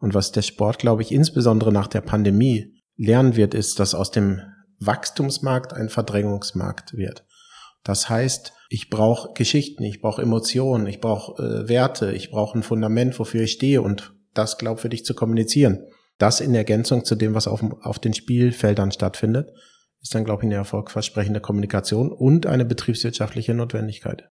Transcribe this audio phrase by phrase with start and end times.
[0.00, 4.10] Und was der Sport, glaube ich, insbesondere nach der Pandemie lernen wird, ist, dass aus
[4.10, 4.40] dem
[4.80, 7.24] Wachstumsmarkt ein Verdrängungsmarkt wird.
[7.84, 12.62] Das heißt, ich brauche Geschichten, ich brauche Emotionen, ich brauche äh, Werte, ich brauche ein
[12.62, 15.86] Fundament, wofür ich stehe und das glaubwürdig zu kommunizieren.
[16.18, 19.50] Das in Ergänzung zu dem, was auf, auf den Spielfeldern stattfindet,
[20.02, 24.30] ist dann, glaube ich, eine erfolgversprechende Kommunikation und eine betriebswirtschaftliche Notwendigkeit.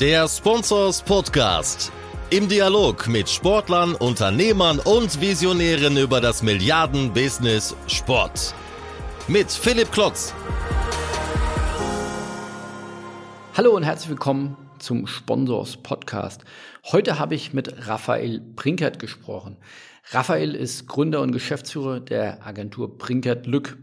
[0.00, 1.92] Der Sponsors Podcast.
[2.32, 8.54] Im Dialog mit Sportlern, Unternehmern und Visionären über das Milliarden-Business Sport.
[9.28, 10.32] Mit Philipp Klotz.
[13.54, 16.44] Hallo und herzlich willkommen zum Sponsors Podcast.
[16.90, 19.58] Heute habe ich mit Raphael Prinkert gesprochen.
[20.12, 23.76] Raphael ist Gründer und Geschäftsführer der Agentur Prinkert Lück.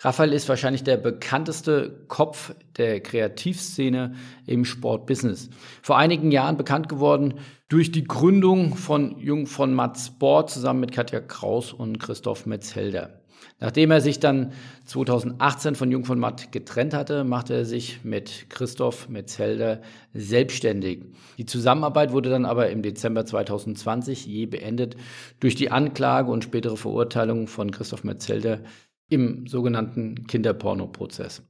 [0.00, 4.14] Raphael ist wahrscheinlich der bekannteste Kopf der Kreativszene
[4.46, 5.50] im Sportbusiness.
[5.82, 7.34] Vor einigen Jahren bekannt geworden
[7.68, 13.18] durch die Gründung von Jung von Matt Sport zusammen mit Katja Kraus und Christoph Metzelder.
[13.60, 14.52] Nachdem er sich dann
[14.84, 19.80] 2018 von Jung von Matt getrennt hatte, machte er sich mit Christoph Metzelder
[20.14, 21.06] selbstständig.
[21.38, 24.96] Die Zusammenarbeit wurde dann aber im Dezember 2020 je beendet
[25.40, 28.60] durch die Anklage und spätere Verurteilung von Christoph Metzelder
[29.08, 31.42] im sogenannten Kinderporno-Prozess.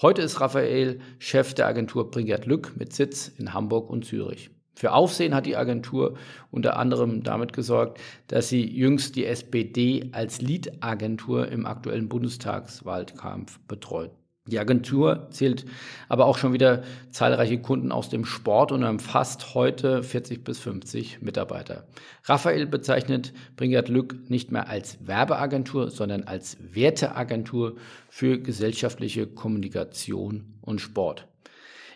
[0.00, 4.50] Heute ist Raphael Chef der Agentur Brigert Lück mit Sitz in Hamburg und Zürich.
[4.74, 6.16] Für Aufsehen hat die Agentur
[6.50, 14.12] unter anderem damit gesorgt, dass sie jüngst die SPD als Lead-Agentur im aktuellen Bundestagswahlkampf betreut.
[14.46, 15.66] Die Agentur zählt
[16.08, 21.20] aber auch schon wieder zahlreiche Kunden aus dem Sport und umfasst heute 40 bis 50
[21.20, 21.86] Mitarbeiter.
[22.24, 27.76] Raphael bezeichnet Bringert Lück nicht mehr als Werbeagentur, sondern als Werteagentur
[28.08, 31.28] für gesellschaftliche Kommunikation und Sport.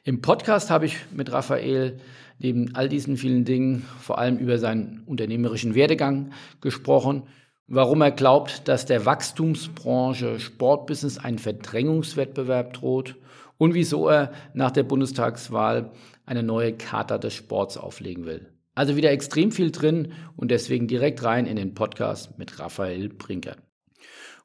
[0.05, 1.99] Im Podcast habe ich mit Raphael
[2.39, 7.23] neben all diesen vielen Dingen vor allem über seinen unternehmerischen Werdegang gesprochen
[7.67, 13.17] warum er glaubt, dass der Wachstumsbranche Sportbusiness ein Verdrängungswettbewerb droht
[13.59, 15.93] und wieso er nach der Bundestagswahl
[16.27, 18.51] eine neue Charta des Sports auflegen will.
[18.75, 23.57] Also wieder extrem viel drin und deswegen direkt rein in den Podcast mit Raphael Brinker.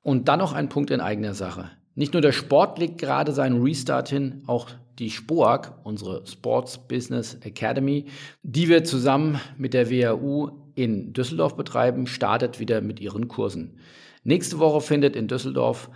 [0.02, 1.72] Und dann noch ein Punkt in eigener Sache.
[1.96, 4.70] Nicht nur der Sport legt gerade seinen Restart hin, auch
[5.00, 8.06] die SPOAG, unsere Sports Business Academy,
[8.44, 13.80] die wir zusammen mit der WHU in Düsseldorf betreiben, startet wieder mit ihren Kursen.
[14.24, 15.90] Nächste Woche findet in Düsseldorf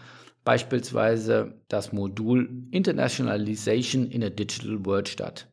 [0.44, 5.47] beispielsweise das Modul Internationalization in a Digital World statt.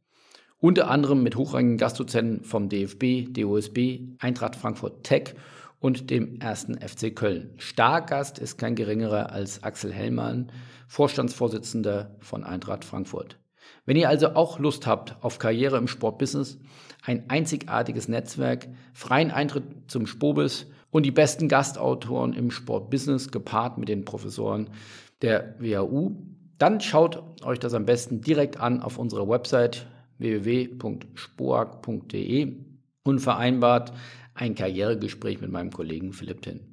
[0.59, 5.35] Unter anderem mit hochrangigen Gastdozenten vom DFB, DOSB, Eintracht Frankfurt Tech
[5.79, 7.55] und dem ersten FC Köln.
[7.57, 10.53] Stargast ist kein geringerer als Axel Hellmann,
[10.87, 13.40] Vorstandsvorsitzender von Eintracht Frankfurt.
[13.87, 16.59] Wenn ihr also auch Lust habt auf Karriere im Sportbusiness,
[17.03, 23.89] ein einzigartiges Netzwerk, freien Eintritt zum Spobis und die besten Gastautoren im Sportbusiness gepaart mit
[23.89, 24.71] den Professoren
[25.23, 26.17] der WHU,
[26.59, 29.87] dann schaut euch das am besten direkt an auf unserer Website
[30.19, 31.07] www.spoag.de
[33.03, 33.93] und vereinbart
[34.35, 36.70] ein Karrieregespräch mit meinem Kollegen Philipp Tinn.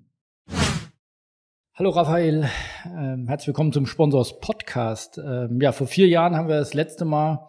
[1.80, 2.50] Hallo Raphael,
[2.88, 5.22] ähm, herzlich willkommen zum Sponsors Podcast.
[5.24, 7.48] Ähm, ja, vor vier Jahren haben wir das letzte Mal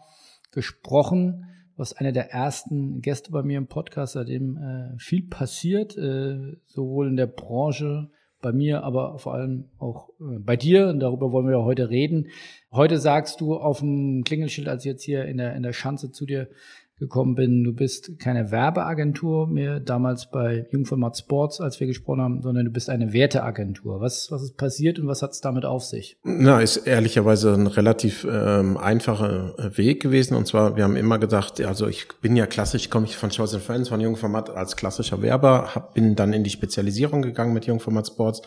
[0.50, 1.46] gesprochen.
[1.72, 6.58] Du warst einer der ersten Gäste bei mir im Podcast, seitdem äh, viel passiert, äh,
[6.66, 8.10] sowohl in der Branche,
[8.42, 10.88] bei mir, aber vor allem auch äh, bei dir.
[10.88, 12.26] Und darüber wollen wir ja heute reden.
[12.70, 16.26] Heute sagst du auf dem Klingelschild, als jetzt hier in der, in der Schanze zu
[16.26, 16.48] dir
[16.98, 17.64] gekommen bin.
[17.64, 22.70] Du bist keine Werbeagentur mehr, damals bei Jungformat Sports, als wir gesprochen haben, sondern du
[22.70, 24.00] bist eine Werteagentur.
[24.00, 26.16] Was, was ist passiert und was hat es damit auf sich?
[26.24, 30.34] Na, ist ehrlicherweise ein relativ ähm, einfacher äh, Weg gewesen.
[30.34, 33.60] Und zwar, wir haben immer gedacht, also ich bin ja klassisch, komme ich von Chosen
[33.60, 38.08] Friends, von Jungformat als klassischer Werber, hab, bin dann in die Spezialisierung gegangen mit Jungformat
[38.08, 38.42] Sports,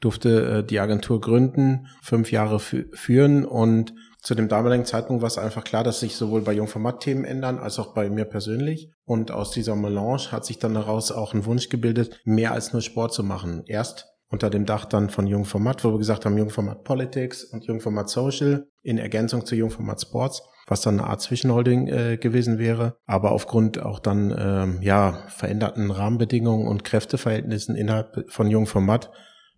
[0.00, 5.36] durfte äh, die Agentur gründen, fünf Jahre führen und zu dem damaligen Zeitpunkt war es
[5.36, 8.92] einfach klar, dass sich sowohl bei Jungformat-Themen ändern, als auch bei mir persönlich.
[9.04, 12.82] Und aus dieser Melange hat sich dann daraus auch ein Wunsch gebildet, mehr als nur
[12.82, 13.64] Sport zu machen.
[13.66, 18.08] Erst unter dem Dach dann von Jungformat, wo wir gesagt haben, Jungformat Politics und Jungformat
[18.08, 22.96] Social in Ergänzung zu Jungformat Sports, was dann eine Art Zwischenholding äh, gewesen wäre.
[23.04, 29.10] Aber aufgrund auch dann ähm, ja veränderten Rahmenbedingungen und Kräfteverhältnissen innerhalb von Jungformat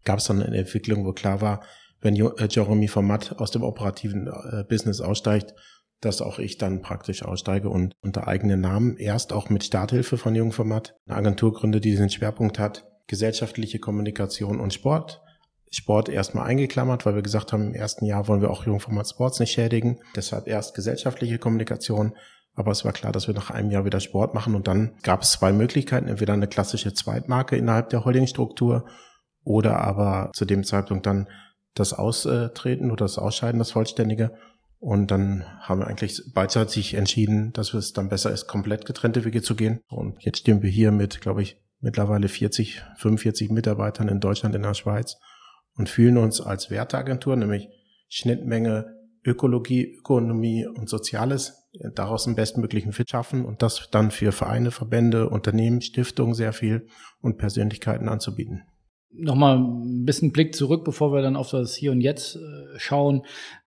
[0.05, 1.63] gab es dann eine Entwicklung, wo klar war,
[2.05, 5.55] wenn äh, Jeremy Format aus dem operativen äh, Business aussteigt,
[6.01, 10.35] dass auch ich dann praktisch aussteige und unter eigenen Namen erst auch mit Starthilfe von
[10.35, 15.23] Jungformat eine Agentur gründe, die diesen Schwerpunkt hat, gesellschaftliche Kommunikation und Sport.
[15.71, 19.41] Sport erstmal eingeklammert, weil wir gesagt haben, im ersten Jahr wollen wir auch Jungformat Sports
[19.41, 19.99] nicht schädigen.
[20.15, 22.15] Deshalb erst gesellschaftliche Kommunikation
[22.57, 25.23] Aber es war klar, dass wir nach einem Jahr wieder Sport machen und dann gab
[25.23, 28.87] es zwei Möglichkeiten, entweder eine klassische Zweitmarke innerhalb der Holdingstruktur
[29.43, 31.27] oder aber zu dem Zeitpunkt dann
[31.75, 34.33] das Austreten oder das Ausscheiden, das Vollständige.
[34.79, 39.43] Und dann haben wir eigentlich beidseitig entschieden, dass es dann besser ist, komplett getrennte Wege
[39.43, 39.81] zu gehen.
[39.89, 44.63] Und jetzt stehen wir hier mit, glaube ich, mittlerweile 40, 45 Mitarbeitern in Deutschland, in
[44.63, 45.17] der Schweiz
[45.77, 47.69] und fühlen uns als Werteagentur, nämlich
[48.09, 48.95] Schnittmenge
[49.25, 55.29] Ökologie, Ökonomie und Soziales, daraus einen bestmöglichen Fit schaffen und das dann für Vereine, Verbände,
[55.29, 56.87] Unternehmen, Stiftungen sehr viel
[57.21, 58.63] und Persönlichkeiten anzubieten.
[59.17, 63.23] Nochmal ein bisschen Blick zurück, bevor wir dann auf das Hier und Jetzt äh, schauen.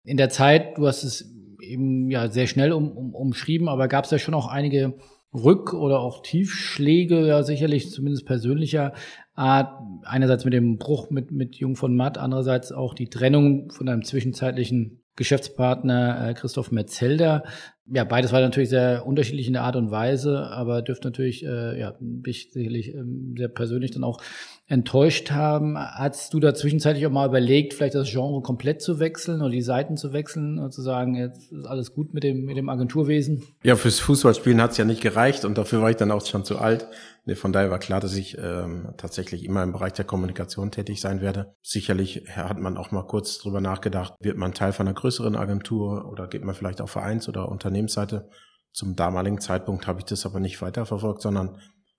[0.04, 4.04] In der Zeit, du hast es eben ja sehr schnell um, um, umschrieben, aber gab
[4.04, 4.94] es ja schon auch einige
[5.32, 8.94] Rück- oder auch Tiefschläge, ja sicherlich zumindest persönlicher.
[9.36, 14.02] Einerseits mit dem Bruch mit, mit Jung von Matt, andererseits auch die Trennung von einem
[14.02, 17.42] zwischenzeitlichen Geschäftspartner äh, Christoph Metzelder.
[17.88, 21.78] Ja, beides war natürlich sehr unterschiedlich in der Art und Weise, aber dürfte natürlich, äh,
[21.78, 24.20] ja, mich sicherlich ähm, sehr persönlich dann auch
[24.66, 25.78] enttäuscht haben.
[25.78, 29.62] Hast du da zwischenzeitlich auch mal überlegt, vielleicht das Genre komplett zu wechseln oder die
[29.62, 33.44] Seiten zu wechseln und zu sagen, jetzt ist alles gut mit dem, mit dem Agenturwesen?
[33.62, 36.44] Ja, fürs Fußballspielen hat es ja nicht gereicht und dafür war ich dann auch schon
[36.44, 36.88] zu alt.
[37.28, 41.00] Nee, von daher war klar, dass ich ähm, tatsächlich immer im Bereich der Kommunikation tätig
[41.00, 41.56] sein werde.
[41.60, 46.08] Sicherlich hat man auch mal kurz drüber nachgedacht, wird man Teil von einer größeren Agentur
[46.08, 48.28] oder geht man vielleicht auf Vereins- oder Unternehmensseite.
[48.72, 51.58] Zum damaligen Zeitpunkt habe ich das aber nicht weiterverfolgt, sondern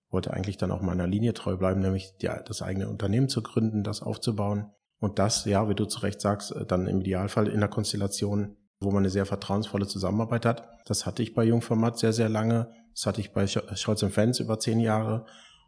[0.10, 3.84] wollte eigentlich dann auch meiner Linie treu bleiben, nämlich die, das eigene Unternehmen zu gründen,
[3.84, 4.72] das aufzubauen.
[5.00, 8.56] Und das, ja, wie du zu Recht sagst, äh, dann im Idealfall in der Konstellation,
[8.80, 10.70] wo man eine sehr vertrauensvolle Zusammenarbeit hat.
[10.86, 12.72] Das hatte ich bei Jungformat sehr, sehr lange.
[12.98, 15.26] Das hatte ich bei Scholz Fans über zehn Jahre.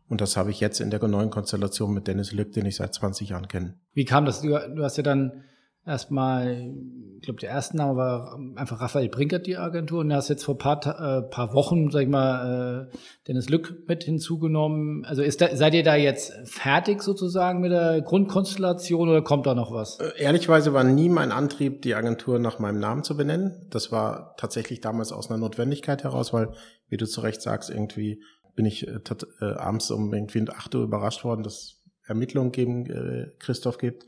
[0.08, 2.96] Und das habe ich jetzt in der neuen Konstellation mit Dennis Lück, den ich seit
[2.96, 3.76] 20 Jahren kenne.
[3.94, 4.42] Wie kam das?
[4.42, 5.44] Du, du hast ja dann
[5.86, 6.72] erstmal,
[7.18, 10.44] ich glaube, der erste Name war einfach Raphael Brinkert, die Agentur, und du hast jetzt
[10.44, 12.98] vor paar, äh, paar Wochen, sag ich mal, äh,
[13.28, 15.06] Dennis Lück mit hinzugenommen.
[15.06, 19.54] Also ist da, seid ihr da jetzt fertig sozusagen mit der Grundkonstellation oder kommt da
[19.54, 20.00] noch was?
[20.00, 23.68] Äh, ehrlichweise war nie mein Antrieb, die Agentur nach meinem Namen zu benennen.
[23.70, 26.50] Das war tatsächlich damals aus einer Notwendigkeit heraus, weil,
[26.89, 28.24] wie du zu Recht sagst, irgendwie
[28.56, 29.00] bin ich äh,
[29.41, 34.06] äh, abends um irgendwie 8 Uhr überrascht worden, dass Ermittlungen gegen äh, Christoph gibt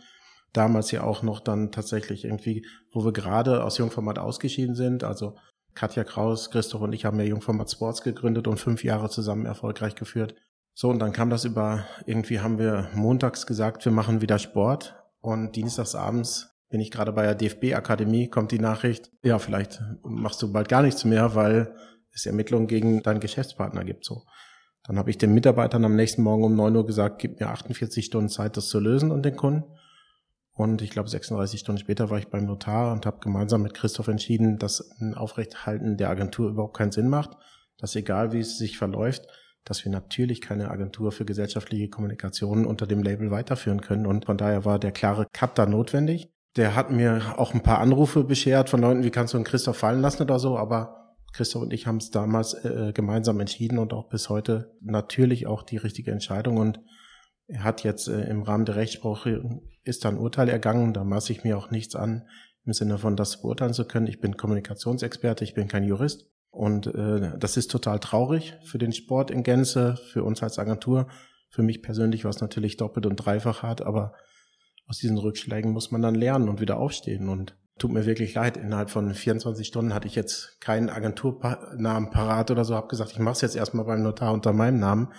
[0.54, 5.04] damals ja auch noch dann tatsächlich irgendwie, wo wir gerade aus Jungformat ausgeschieden sind.
[5.04, 5.36] Also
[5.74, 9.96] Katja Kraus, Christoph und ich haben ja Jungformat Sports gegründet und fünf Jahre zusammen erfolgreich
[9.96, 10.36] geführt.
[10.74, 14.96] So, und dann kam das über, irgendwie haben wir montags gesagt, wir machen wieder Sport
[15.20, 20.42] und dienstags abends bin ich gerade bei der DFB-Akademie, kommt die Nachricht, ja, vielleicht machst
[20.42, 21.76] du bald gar nichts mehr, weil
[22.14, 24.24] es Ermittlungen gegen deinen Geschäftspartner gibt, so.
[24.84, 28.04] Dann habe ich den Mitarbeitern am nächsten Morgen um neun Uhr gesagt, gib mir 48
[28.04, 29.64] Stunden Zeit, das zu lösen und den Kunden.
[30.54, 34.08] Und ich glaube, 36 Stunden später war ich beim Notar und habe gemeinsam mit Christoph
[34.08, 37.38] entschieden, dass ein Aufrechthalten der Agentur überhaupt keinen Sinn macht.
[37.78, 39.28] Dass egal wie es sich verläuft,
[39.64, 44.06] dass wir natürlich keine Agentur für gesellschaftliche Kommunikation unter dem Label weiterführen können.
[44.06, 46.32] Und von daher war der klare Cut da notwendig.
[46.58, 49.78] Der hat mir auch ein paar Anrufe beschert von Leuten, wie kannst du einen Christoph
[49.78, 51.01] fallen lassen oder so, aber
[51.34, 55.64] Christoph und ich haben es damals äh, gemeinsam entschieden und auch bis heute natürlich auch
[55.64, 56.58] die richtige Entscheidung.
[56.58, 56.82] Und
[57.48, 60.94] er hat jetzt äh, im Rahmen der Rechtsprache ist dann Urteil ergangen.
[60.94, 62.28] Da maße ich mir auch nichts an,
[62.66, 64.08] im Sinne von das beurteilen zu können.
[64.08, 66.28] Ich bin Kommunikationsexperte, ich bin kein Jurist.
[66.50, 71.08] Und äh, das ist total traurig für den Sport in Gänze, für uns als Agentur.
[71.50, 74.14] Für mich persönlich war es natürlich doppelt und dreifach hart, aber
[74.86, 77.30] aus diesen Rückschlägen muss man dann lernen und wieder aufstehen.
[77.30, 82.52] Und tut mir wirklich leid, innerhalb von 24 Stunden hatte ich jetzt keinen Agenturnamen parat
[82.52, 85.12] oder so, habe gesagt, ich mache es jetzt erstmal beim Notar unter meinem Namen.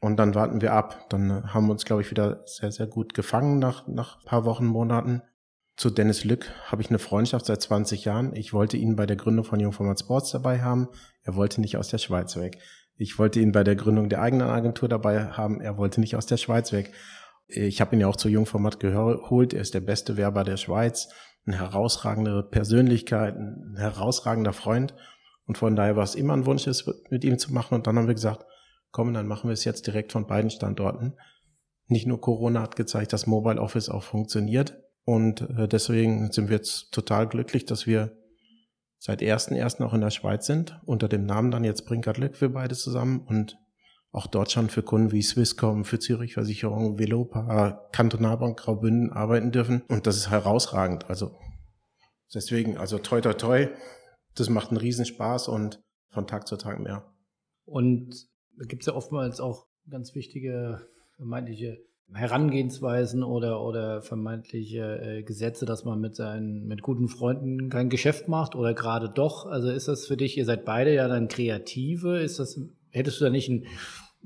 [0.00, 1.06] Und dann warten wir ab.
[1.08, 4.66] Dann haben wir uns, glaube ich, wieder sehr, sehr gut gefangen nach, nach paar Wochen,
[4.66, 5.22] Monaten.
[5.76, 8.34] Zu Dennis Lück habe ich eine Freundschaft seit 20 Jahren.
[8.34, 10.88] Ich wollte ihn bei der Gründung von Jungformat Sports dabei haben.
[11.22, 12.58] Er wollte nicht aus der Schweiz weg.
[12.96, 15.60] Ich wollte ihn bei der Gründung der eigenen Agentur dabei haben.
[15.60, 16.92] Er wollte nicht aus der Schweiz weg.
[17.48, 19.54] Ich habe ihn ja auch zu Jungformat geholt.
[19.54, 21.08] Er ist der beste Werber der Schweiz,
[21.46, 24.94] eine herausragende Persönlichkeit, ein herausragender Freund.
[25.46, 27.74] Und von daher war es immer ein Wunsch, es mit ihm zu machen.
[27.74, 28.44] Und dann haben wir gesagt,
[28.90, 31.14] komm, dann machen wir es jetzt direkt von beiden Standorten.
[31.86, 34.76] Nicht nur Corona hat gezeigt, dass Mobile Office auch funktioniert.
[35.04, 38.16] Und äh, deswegen sind wir jetzt total glücklich, dass wir
[38.98, 39.84] seit 1.1.
[39.84, 43.20] auch in der Schweiz sind, unter dem Namen dann jetzt Brinkert Lück für beide zusammen
[43.20, 43.56] und
[44.16, 49.82] auch dort schon für Kunden wie Swisscom, für Zürich Versicherung, Velopa, Kantonalbank Graubünden arbeiten dürfen.
[49.88, 51.10] Und das ist herausragend.
[51.10, 51.36] Also
[52.34, 53.68] deswegen, also toi toi toi,
[54.34, 57.04] das macht einen Riesenspaß und von Tag zu Tag mehr.
[57.66, 58.26] Und
[58.58, 61.78] da gibt es ja oftmals auch ganz wichtige vermeintliche
[62.14, 68.28] Herangehensweisen oder, oder vermeintliche äh, Gesetze, dass man mit seinen, mit guten Freunden kein Geschäft
[68.28, 69.44] macht oder gerade doch?
[69.44, 72.58] Also ist das für dich, ihr seid beide ja dann Kreative, ist das,
[72.90, 73.66] hättest du da nicht einen,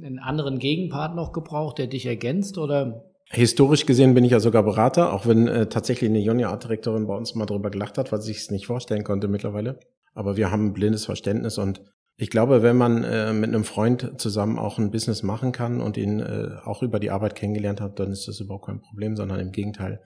[0.05, 3.05] einen anderen Gegenpart noch gebraucht, der dich ergänzt oder?
[3.31, 7.07] Historisch gesehen bin ich ja sogar Berater, auch wenn äh, tatsächlich eine Jonja Art Direktorin
[7.07, 9.79] bei uns mal drüber gelacht hat, weil sie es nicht vorstellen konnte mittlerweile.
[10.15, 11.81] Aber wir haben ein blindes Verständnis und
[12.17, 15.97] ich glaube, wenn man äh, mit einem Freund zusammen auch ein Business machen kann und
[15.97, 19.41] ihn äh, auch über die Arbeit kennengelernt hat, dann ist das überhaupt kein Problem, sondern
[19.41, 20.03] im Gegenteil,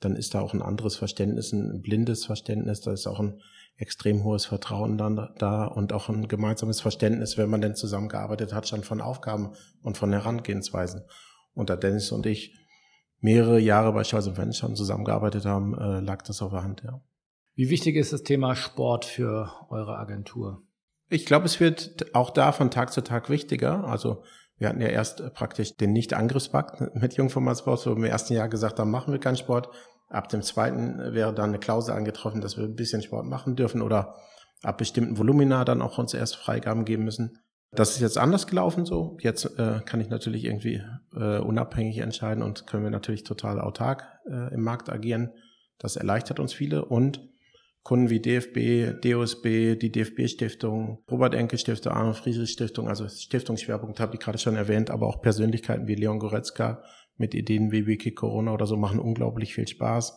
[0.00, 3.40] dann ist da auch ein anderes Verständnis, ein blindes Verständnis, da ist auch ein
[3.78, 8.68] extrem hohes Vertrauen dann da und auch ein gemeinsames Verständnis, wenn man denn zusammengearbeitet hat,
[8.68, 11.02] schon von Aufgaben und von Herangehensweisen.
[11.54, 12.58] Und da Dennis und ich
[13.20, 17.00] mehrere Jahre bei Charles Vance schon zusammengearbeitet haben, äh, lag das auf der Hand, ja.
[17.54, 20.62] Wie wichtig ist das Thema Sport für eure Agentur?
[21.08, 23.84] Ich glaube, es wird auch da von Tag zu Tag wichtiger.
[23.84, 24.22] Also
[24.58, 28.78] wir hatten ja erst praktisch den Nicht-Angriffspakt mit Jungformatsport, wo wir im ersten Jahr gesagt
[28.78, 29.70] haben, machen wir keinen Sport.
[30.08, 33.82] Ab dem zweiten wäre dann eine Klausel angetroffen, dass wir ein bisschen Sport machen dürfen
[33.82, 34.16] oder
[34.62, 37.38] ab bestimmten Volumina dann auch uns erst Freigaben geben müssen.
[37.70, 39.18] Das ist jetzt anders gelaufen so.
[39.20, 40.82] Jetzt äh, kann ich natürlich irgendwie
[41.14, 45.32] äh, unabhängig entscheiden und können wir natürlich total autark äh, im Markt agieren.
[45.78, 47.28] Das erleichtert uns viele und
[47.82, 54.56] Kunden wie DFB, DOSB, die DFB-Stiftung, Robert-Enke-Stiftung, Arno Friedrich-Stiftung, also Stiftungsschwerpunkt habe ich gerade schon
[54.56, 56.82] erwähnt, aber auch Persönlichkeiten wie Leon Goretzka
[57.18, 60.16] mit Ideen wie Wiki Corona oder so machen unglaublich viel Spaß.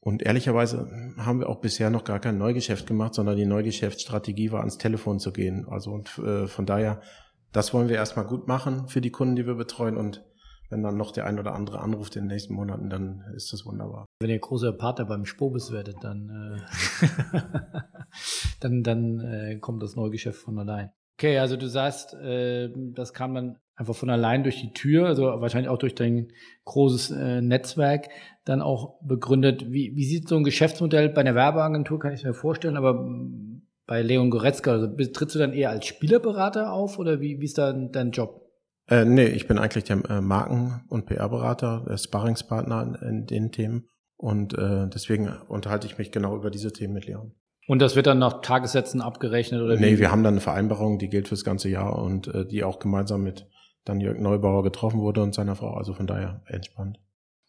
[0.00, 4.60] Und ehrlicherweise haben wir auch bisher noch gar kein Neugeschäft gemacht, sondern die Neugeschäftsstrategie war
[4.60, 5.66] ans Telefon zu gehen.
[5.66, 7.00] Also und äh, von daher,
[7.52, 10.22] das wollen wir erstmal gut machen für die Kunden, die wir betreuen und
[10.70, 13.64] wenn dann noch der ein oder andere anruft in den nächsten Monaten, dann ist das
[13.64, 14.06] wunderbar.
[14.20, 16.58] Wenn ihr großer Partner beim Spobis werdet, dann,
[17.00, 17.38] äh,
[18.60, 20.90] dann, dann äh, kommt das Neugeschäft von allein.
[21.18, 25.24] Okay, also du sagst, äh, das kam dann einfach von allein durch die Tür, also
[25.24, 26.28] wahrscheinlich auch durch dein
[26.64, 28.08] großes äh, Netzwerk
[28.44, 29.72] dann auch begründet.
[29.72, 33.08] Wie, wie sieht so ein Geschäftsmodell bei einer Werbeagentur, kann ich mir vorstellen, aber
[33.86, 37.58] bei Leon Goretzka, also trittst du dann eher als Spielerberater auf oder wie, wie ist
[37.58, 38.42] da dein Job?
[38.88, 43.52] Äh, nee, ich bin eigentlich der äh, Marken- und PR-Berater, der Sparringspartner in, in, den
[43.52, 43.88] Themen.
[44.16, 47.34] Und äh, deswegen unterhalte ich mich genau über diese Themen mit Leon.
[47.66, 50.00] Und das wird dann nach Tagessätzen abgerechnet oder Nee, wie?
[50.00, 53.22] wir haben dann eine Vereinbarung, die gilt fürs ganze Jahr und äh, die auch gemeinsam
[53.22, 53.46] mit
[53.84, 55.74] dann Jörg Neubauer getroffen wurde und seiner Frau.
[55.74, 56.98] Also von daher entspannt.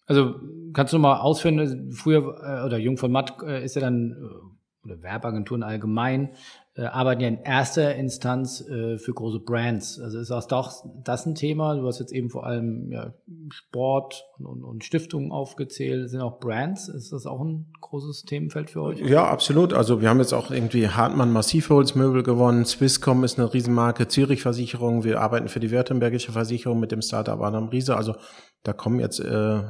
[0.06, 0.36] Also
[0.74, 4.86] kannst du mal ausführen, früher äh, oder Jung von Matt äh, ist ja dann äh,
[4.86, 6.36] oder Werbeagenturen allgemein
[6.84, 9.98] arbeiten ja in erster Instanz äh, für große Brands.
[9.98, 11.76] Also ist das, das ein Thema.
[11.76, 13.14] Du hast jetzt eben vor allem ja,
[13.50, 16.10] Sport und, und, und Stiftungen aufgezählt.
[16.10, 16.90] Sind auch Brands?
[16.90, 19.00] Ist das auch ein großes Themenfeld für euch?
[19.00, 19.72] Ja, absolut.
[19.72, 22.66] Also wir haben jetzt auch irgendwie Hartmann Massivholzmöbel gewonnen.
[22.66, 24.10] Swisscom ist eine Riesenmarke.
[24.10, 25.06] Zürich Versicherung.
[25.06, 27.96] Wir arbeiten für die Württembergische Versicherung mit dem Startup Adam Riese.
[27.96, 28.16] Also
[28.64, 29.62] da kommen jetzt äh,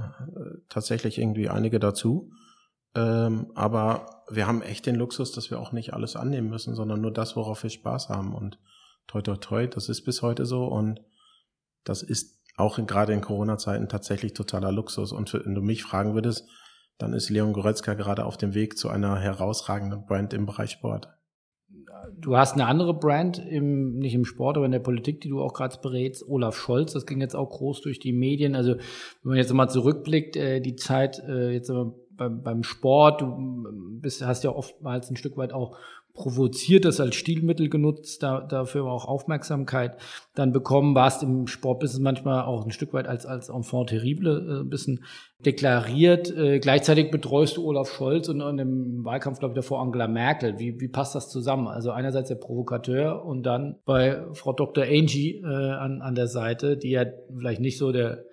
[0.70, 2.32] tatsächlich irgendwie einige dazu.
[2.96, 7.02] Ähm, aber wir haben echt den Luxus, dass wir auch nicht alles annehmen müssen, sondern
[7.02, 8.34] nur das, worauf wir Spaß haben.
[8.34, 8.60] Und
[9.08, 10.66] toi, toi, toi, das ist bis heute so.
[10.66, 11.02] Und
[11.84, 15.12] das ist auch in, gerade in Corona-Zeiten tatsächlich totaler Luxus.
[15.12, 16.48] Und wenn du mich fragen würdest,
[16.98, 21.10] dann ist Leon Goretzka gerade auf dem Weg zu einer herausragenden Brand im Bereich Sport.
[22.18, 25.42] Du hast eine andere Brand, im, nicht im Sport, aber in der Politik, die du
[25.42, 26.94] auch gerade berätst, Olaf Scholz.
[26.94, 28.56] Das ging jetzt auch groß durch die Medien.
[28.56, 28.84] Also wenn
[29.24, 31.72] man jetzt mal zurückblickt, äh, die Zeit, äh, jetzt
[32.18, 33.68] beim, beim Sport, du
[34.02, 35.78] bist, hast ja oftmals ein Stück weit auch
[36.16, 39.98] provoziert, das als Stilmittel genutzt, da, dafür auch Aufmerksamkeit
[40.34, 44.62] dann bekommen, warst im Sportbusiness manchmal auch ein Stück weit als, als Enfant terrible äh,
[44.62, 45.04] ein bisschen
[45.46, 46.36] deklariert.
[46.36, 50.58] Äh, gleichzeitig betreust du Olaf Scholz und, und im Wahlkampf, glaube ich, davor Angela Merkel.
[50.58, 51.68] Wie, wie passt das zusammen?
[51.68, 54.86] Also einerseits der Provokateur und dann bei Frau Dr.
[54.86, 57.06] Angie äh, an, an der Seite, die ja
[57.38, 58.24] vielleicht nicht so der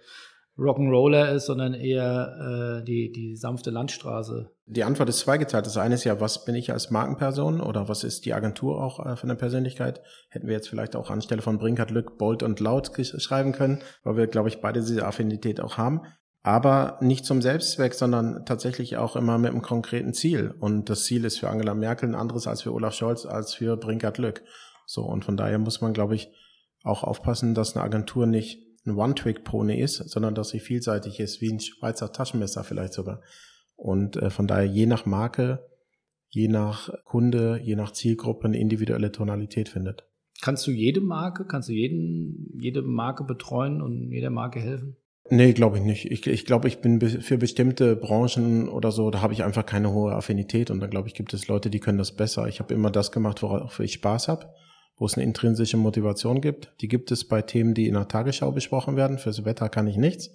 [0.58, 4.50] Rock'n'Roller ist, sondern eher äh, die, die sanfte Landstraße.
[4.66, 5.64] Die Antwort ist zweigeteilt.
[5.64, 9.04] Das eine ist ja, was bin ich als Markenperson oder was ist die Agentur auch
[9.04, 10.02] äh, von der Persönlichkeit?
[10.28, 14.16] Hätten wir jetzt vielleicht auch anstelle von Brinkert, Lück, Bold und Laut schreiben können, weil
[14.16, 16.02] wir, glaube ich, beide diese Affinität auch haben.
[16.42, 20.52] Aber nicht zum Selbstzweck, sondern tatsächlich auch immer mit einem konkreten Ziel.
[20.58, 23.76] Und das Ziel ist für Angela Merkel ein anderes als für Olaf Scholz, als für
[23.76, 24.42] Brinkert Lück.
[24.86, 26.30] So, und von daher muss man, glaube ich,
[26.82, 31.52] auch aufpassen, dass eine Agentur nicht ein One-Trick-Pony ist, sondern dass sie vielseitig ist, wie
[31.52, 33.20] ein Schweizer Taschenmesser vielleicht sogar.
[33.76, 35.68] Und äh, von daher je nach Marke,
[36.28, 40.04] je nach Kunde, je nach Zielgruppe eine individuelle Tonalität findet.
[40.40, 44.96] Kannst du jede Marke, kannst du jeden, jede Marke betreuen und jeder Marke helfen?
[45.30, 46.10] Nee, glaube ich nicht.
[46.10, 49.92] Ich, ich glaube, ich bin für bestimmte Branchen oder so, da habe ich einfach keine
[49.92, 52.48] hohe Affinität und dann glaube ich, gibt es Leute, die können das besser.
[52.48, 54.52] Ich habe immer das gemacht, worauf ich Spaß habe
[55.02, 56.80] wo es eine intrinsische Motivation gibt.
[56.80, 59.18] Die gibt es bei Themen, die in der Tagesschau besprochen werden.
[59.18, 60.30] Fürs Wetter kann ich nichts.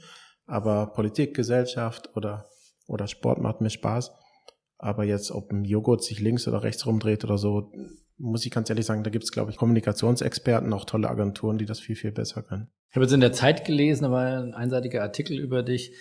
[0.45, 2.49] Aber Politik, Gesellschaft oder,
[2.85, 4.11] oder Sport macht mir Spaß.
[4.77, 7.71] Aber jetzt, ob ein Joghurt sich links oder rechts rumdreht oder so,
[8.17, 11.65] muss ich ganz ehrlich sagen, da gibt es, glaube ich, Kommunikationsexperten, auch tolle Agenturen, die
[11.65, 12.67] das viel, viel besser können.
[12.89, 15.93] Ich habe jetzt in der Zeit gelesen, da war ein einseitiger Artikel über dich,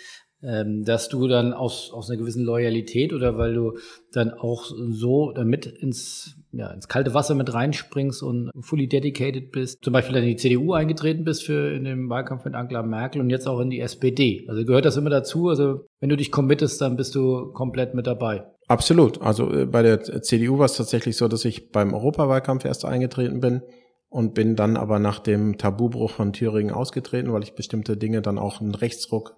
[0.43, 3.79] ähm, dass du dann aus, aus einer gewissen Loyalität oder weil du
[4.13, 9.83] dann auch so damit ins, ja, ins kalte Wasser mit reinspringst und fully dedicated bist,
[9.83, 13.21] zum Beispiel dann in die CDU eingetreten bist für in dem Wahlkampf mit Angela Merkel
[13.21, 14.45] und jetzt auch in die SPD.
[14.49, 15.49] Also gehört das immer dazu?
[15.49, 18.45] Also wenn du dich committest, dann bist du komplett mit dabei.
[18.69, 19.23] Absolut.
[19.23, 23.41] Also äh, bei der CDU war es tatsächlich so, dass ich beim Europawahlkampf erst eingetreten
[23.41, 23.63] bin
[24.09, 28.39] und bin dann aber nach dem Tabubruch von Thüringen ausgetreten, weil ich bestimmte Dinge dann
[28.39, 29.37] auch einen Rechtsruck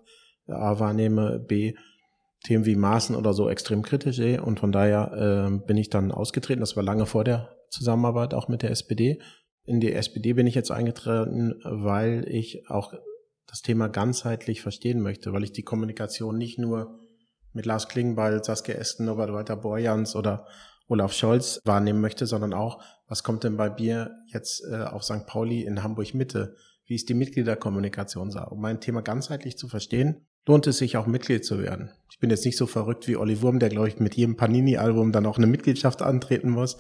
[0.49, 1.75] A wahrnehme, B
[2.45, 6.13] Themen wie Maßen oder so extrem kritisch sehe und von daher äh, bin ich dann
[6.13, 6.61] ausgetreten.
[6.61, 9.21] Das war lange vor der Zusammenarbeit auch mit der SPD.
[9.65, 12.95] In die SPD bin ich jetzt eingetreten, weil ich auch
[13.47, 17.01] das Thema ganzheitlich verstehen möchte, weil ich die Kommunikation nicht nur
[17.53, 20.47] mit Lars Klingbeil, Saskia Esten, Norbert Walter Borjans oder
[20.87, 25.27] Olaf Scholz wahrnehmen möchte, sondern auch, was kommt denn bei mir jetzt äh, auf St.
[25.27, 26.57] Pauli in Hamburg Mitte?
[26.89, 28.45] Wie ist die Mitgliederkommunikation da?
[28.45, 31.93] Um mein Thema ganzheitlich zu verstehen, lohnt es sich auch Mitglied zu werden.
[32.11, 35.13] Ich bin jetzt nicht so verrückt wie Olli Wurm, der, glaube ich, mit jedem Panini-Album
[35.13, 36.79] dann auch eine Mitgliedschaft antreten muss.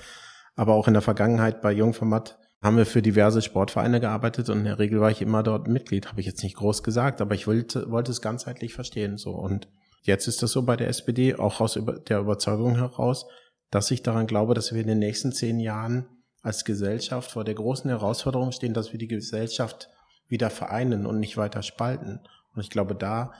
[0.56, 4.64] Aber auch in der Vergangenheit bei Jungformat haben wir für diverse Sportvereine gearbeitet und in
[4.64, 6.08] der Regel war ich immer dort Mitglied.
[6.08, 9.16] Habe ich jetzt nicht groß gesagt, aber ich wollte, wollte es ganzheitlich verstehen.
[9.16, 9.68] So und
[10.02, 13.26] Jetzt ist das so bei der SPD, auch aus der Überzeugung heraus,
[13.70, 16.06] dass ich daran glaube, dass wir in den nächsten zehn Jahren
[16.40, 19.90] als Gesellschaft vor der großen Herausforderung stehen, dass wir die Gesellschaft
[20.28, 22.20] wieder vereinen und nicht weiter spalten.
[22.54, 23.32] Und ich glaube, da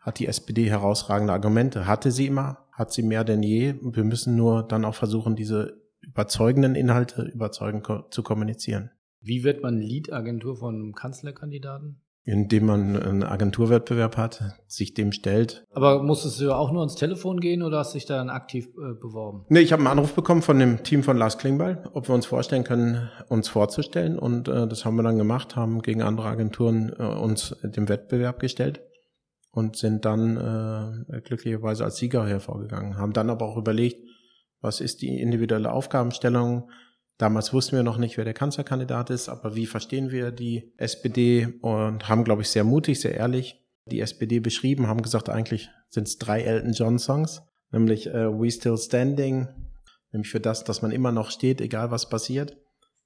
[0.00, 1.86] hat die SPD herausragende Argumente.
[1.86, 3.74] Hatte sie immer, hat sie mehr denn je.
[3.82, 8.90] Wir müssen nur dann auch versuchen, diese überzeugenden Inhalte überzeugend zu kommunizieren.
[9.20, 12.00] Wie wird man Lead-Agentur von einem Kanzlerkandidaten?
[12.28, 15.64] Indem man einen Agenturwettbewerb hat, sich dem stellt.
[15.72, 19.46] Aber musstest du auch nur ans Telefon gehen oder hast dich dann aktiv äh, beworben?
[19.48, 22.26] Nee, ich habe einen Anruf bekommen von dem Team von Lars Klingbeil, ob wir uns
[22.26, 24.18] vorstellen können, uns vorzustellen.
[24.18, 28.40] Und äh, das haben wir dann gemacht, haben gegen andere Agenturen äh, uns dem Wettbewerb
[28.40, 28.82] gestellt
[29.50, 32.98] und sind dann äh, glücklicherweise als Sieger hervorgegangen.
[32.98, 34.06] Haben dann aber auch überlegt,
[34.60, 36.68] was ist die individuelle Aufgabenstellung,
[37.18, 41.48] Damals wussten wir noch nicht, wer der Kanzlerkandidat ist, aber wie verstehen wir die SPD
[41.60, 46.06] und haben, glaube ich, sehr mutig, sehr ehrlich die SPD beschrieben, haben gesagt, eigentlich sind
[46.06, 49.48] es drei Elton John Songs, nämlich äh, We Still Standing,
[50.12, 52.56] nämlich für das, dass man immer noch steht, egal was passiert.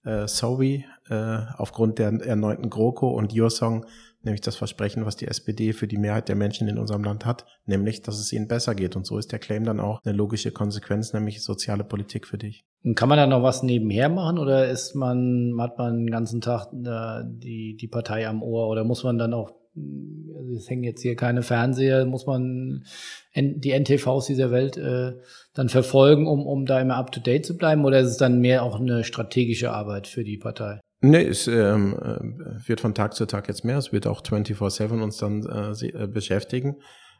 [0.04, 3.86] Äh, Sorry, äh, aufgrund der erneuten GroKo und Your Song,
[4.22, 7.46] nämlich das Versprechen, was die SPD für die Mehrheit der Menschen in unserem Land hat,
[7.64, 8.96] nämlich, dass es ihnen besser geht.
[8.96, 12.66] Und so ist der Claim dann auch eine logische Konsequenz, nämlich soziale Politik für dich.
[12.84, 16.40] Und kann man da noch was nebenher machen oder ist man, hat man den ganzen
[16.40, 20.84] Tag äh, die, die Partei am Ohr oder muss man dann auch also es hängen
[20.84, 22.84] jetzt hier keine Fernseher, muss man
[23.34, 25.12] die NTVs dieser Welt äh,
[25.54, 27.84] dann verfolgen, um, um da immer up to date zu bleiben?
[27.84, 30.80] Oder ist es dann mehr auch eine strategische Arbeit für die Partei?
[31.00, 33.78] Nee, es ähm, äh, wird von Tag zu Tag jetzt mehr.
[33.78, 36.76] Es wird auch 24-7 uns dann äh, äh, beschäftigen.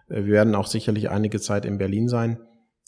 [0.08, 2.38] Wir werden auch sicherlich einige Zeit in Berlin sein.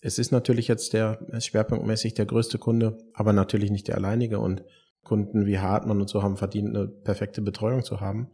[0.05, 4.39] Es ist natürlich jetzt der schwerpunktmäßig der größte Kunde, aber natürlich nicht der alleinige.
[4.39, 4.63] Und
[5.03, 8.29] Kunden wie Hartmann und so haben verdient, eine perfekte Betreuung zu haben.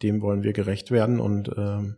[0.00, 1.18] Dem wollen wir gerecht werden.
[1.18, 1.96] Und ähm,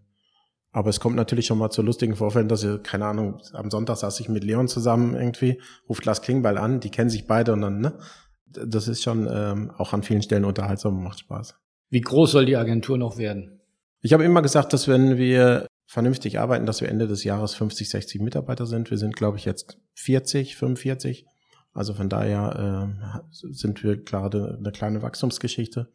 [0.73, 3.99] aber es kommt natürlich schon mal zu lustigen Vorfällen, dass ihr, keine Ahnung, am Sonntag
[3.99, 7.61] saß ich mit Leon zusammen irgendwie, ruft Lars Klingbeil an, die kennen sich beide und
[7.61, 7.99] dann, ne?
[8.47, 11.57] das ist schon ähm, auch an vielen Stellen unterhaltsam und macht Spaß.
[11.91, 13.61] Wie groß soll die Agentur noch werden?
[14.01, 17.91] Ich habe immer gesagt, dass wenn wir vernünftig arbeiten, dass wir Ende des Jahres 50,
[17.91, 18.91] 60 Mitarbeiter sind.
[18.91, 21.27] Wir sind, glaube ich, jetzt 40, 45.
[21.73, 25.93] Also von daher äh, sind wir gerade eine kleine Wachstumsgeschichte.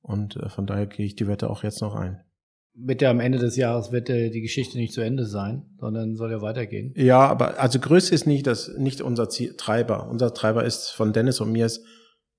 [0.00, 2.22] Und äh, von daher gehe ich die Wette auch jetzt noch ein
[2.78, 6.30] wird ja am Ende des Jahres wird die Geschichte nicht zu Ende sein, sondern soll
[6.30, 6.92] ja weitergehen.
[6.94, 10.08] Ja, aber also Größe ist nicht das nicht unser Ziel, Treiber.
[10.08, 11.84] Unser Treiber ist von Dennis und mir ist,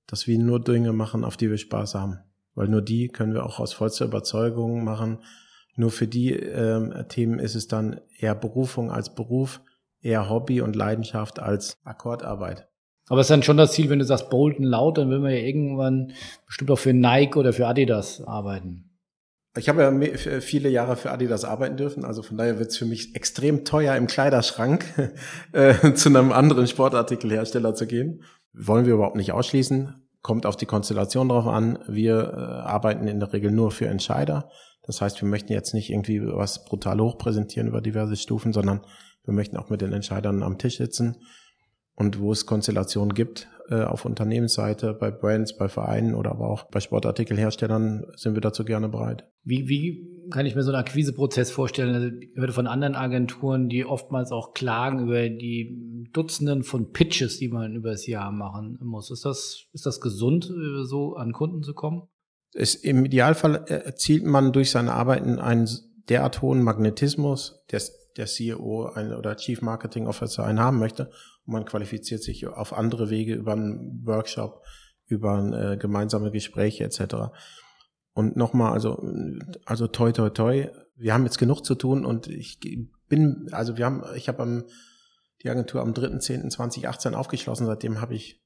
[0.06, 2.20] dass wir nur Dinge machen, auf die wir Spaß haben,
[2.54, 5.18] weil nur die können wir auch aus vollster Überzeugung machen.
[5.78, 9.60] Nur für die ähm, Themen ist es dann eher Berufung als Beruf,
[10.00, 12.66] eher Hobby und Leidenschaft als Akkordarbeit.
[13.08, 15.20] Aber es ist dann schon das Ziel, wenn du sagst bold und laut, dann will
[15.20, 16.14] man ja irgendwann
[16.46, 18.98] bestimmt auch für Nike oder für Adidas arbeiten.
[19.56, 22.84] Ich habe ja viele Jahre für Adidas arbeiten dürfen, also von daher wird es für
[22.84, 24.84] mich extrem teuer im Kleiderschrank
[25.52, 28.24] äh, zu einem anderen Sportartikelhersteller zu gehen.
[28.52, 29.94] Wollen wir überhaupt nicht ausschließen.
[30.22, 31.78] Kommt auf die Konstellation drauf an.
[31.86, 34.50] Wir äh, arbeiten in der Regel nur für Entscheider.
[34.88, 38.80] Das heißt, wir möchten jetzt nicht irgendwie was brutal hoch präsentieren über diverse Stufen, sondern
[39.24, 41.18] wir möchten auch mit den Entscheidern am Tisch sitzen.
[41.94, 46.64] Und wo es Konstellationen gibt, äh, auf Unternehmensseite, bei Brands, bei Vereinen oder aber auch
[46.70, 49.28] bei Sportartikelherstellern sind wir dazu gerne bereit.
[49.44, 51.94] Wie, wie kann ich mir so einen Akquiseprozess vorstellen?
[51.94, 57.38] Also ich hörte von anderen Agenturen, die oftmals auch klagen über die Dutzenden von Pitches,
[57.38, 59.10] die man über das Jahr machen muss.
[59.10, 62.08] Ist das, ist das gesund, äh, so an Kunden zu kommen?
[62.54, 65.68] Es, Im Idealfall erzielt man durch seine Arbeiten einen
[66.08, 67.82] derart hohen Magnetismus, der,
[68.16, 71.10] der CEO ein, oder Chief Marketing Officer einen haben möchte
[71.44, 74.62] und man qualifiziert sich auf andere Wege über einen Workshop,
[75.06, 77.32] über äh, gemeinsame Gespräche etc.
[78.12, 79.02] Und nochmal, also,
[79.64, 82.58] also toi toi toi, wir haben jetzt genug zu tun und ich
[83.08, 84.64] bin, also wir haben, ich habe am,
[85.42, 88.42] die Agentur am 3.10.2018 aufgeschlossen, seitdem habe ich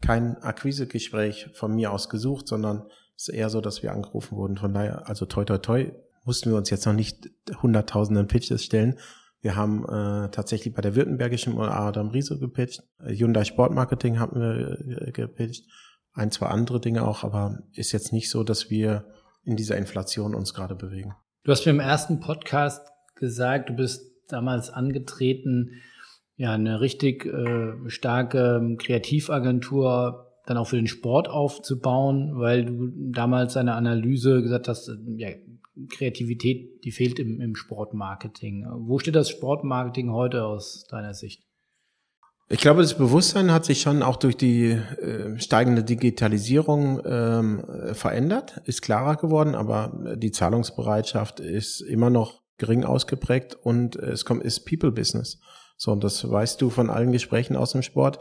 [0.00, 4.56] kein Akquisegespräch von mir aus gesucht, sondern ist eher so, dass wir angerufen wurden.
[4.56, 5.92] Von daher, also toi toi toi,
[6.24, 7.30] mussten wir uns jetzt noch nicht
[7.62, 8.98] hunderttausenden Pitches stellen,
[9.40, 12.82] wir haben äh, tatsächlich bei der Württembergischen Adam Riese gepitcht.
[12.98, 15.64] Hyundai Sportmarketing haben wir äh, gepitcht.
[16.12, 19.04] Ein, zwei andere Dinge auch, aber ist jetzt nicht so, dass wir
[19.44, 21.14] in dieser Inflation uns gerade bewegen.
[21.44, 25.70] Du hast mir im ersten Podcast gesagt, du bist damals angetreten,
[26.36, 33.56] ja, eine richtig äh, starke Kreativagentur dann auch für den Sport aufzubauen, weil du damals
[33.56, 35.28] eine Analyse gesagt hast, ja,
[35.90, 38.66] Kreativität, die fehlt im, im Sportmarketing.
[38.80, 41.44] Wo steht das Sportmarketing heute aus deiner Sicht?
[42.50, 48.62] Ich glaube, das Bewusstsein hat sich schon auch durch die äh, steigende Digitalisierung ähm, verändert,
[48.64, 54.64] ist klarer geworden, aber die Zahlungsbereitschaft ist immer noch gering ausgeprägt und es kommt ist
[54.64, 55.38] People Business.
[55.76, 58.18] So und das weißt du von allen Gesprächen aus dem Sport.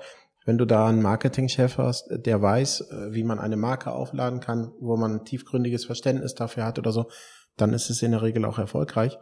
[0.47, 4.71] Wenn du da einen Marketingchef hast, der weiß, äh, wie man eine Marke aufladen kann,
[4.79, 7.09] wo man ein tiefgründiges Verständnis dafür hat oder so,
[7.57, 9.17] dann ist es in der Regel auch erfolgreich.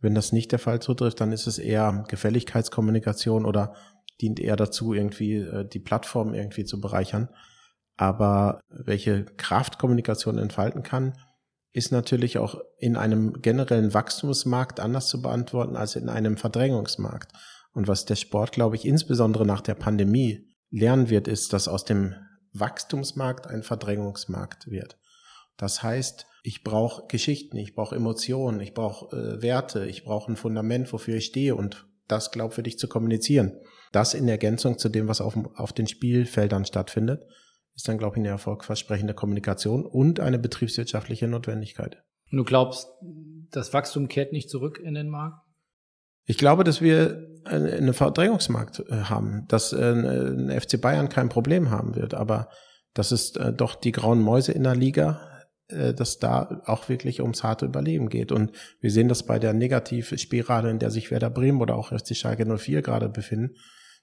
[0.00, 3.76] Wenn das nicht der Fall zutrifft, dann ist es eher Gefälligkeitskommunikation oder
[4.20, 7.28] dient eher dazu, irgendwie äh, die Plattform irgendwie zu bereichern.
[7.96, 11.12] Aber welche Kraft Kommunikation entfalten kann,
[11.70, 17.30] ist natürlich auch in einem generellen Wachstumsmarkt anders zu beantworten als in einem Verdrängungsmarkt.
[17.72, 21.84] Und was der Sport, glaube ich, insbesondere nach der Pandemie lernen wird, ist, dass aus
[21.84, 22.14] dem
[22.52, 24.98] Wachstumsmarkt ein Verdrängungsmarkt wird.
[25.56, 30.36] Das heißt, ich brauche Geschichten, ich brauche Emotionen, ich brauche äh, Werte, ich brauche ein
[30.36, 33.52] Fundament, wofür ich stehe und das glaubwürdig zu kommunizieren.
[33.92, 37.22] Das in Ergänzung zu dem, was auf, auf den Spielfeldern stattfindet,
[37.76, 42.02] ist dann, glaube ich, eine erfolgversprechende Kommunikation und eine betriebswirtschaftliche Notwendigkeit.
[42.30, 42.88] Du glaubst,
[43.50, 45.43] das Wachstum kehrt nicht zurück in den Markt?
[46.24, 51.70] Ich glaube, dass wir einen Verdrängungsmarkt äh, haben, dass äh, ein FC Bayern kein Problem
[51.70, 52.48] haben wird, aber
[52.94, 55.20] dass es äh, doch die grauen Mäuse in der Liga
[55.68, 58.32] äh, dass da auch wirklich ums harte Überleben geht.
[58.32, 62.14] Und wir sehen das bei der Negativspirale, in der sich Werder Bremen oder auch FC
[62.14, 63.56] Schalke 04 gerade befinden.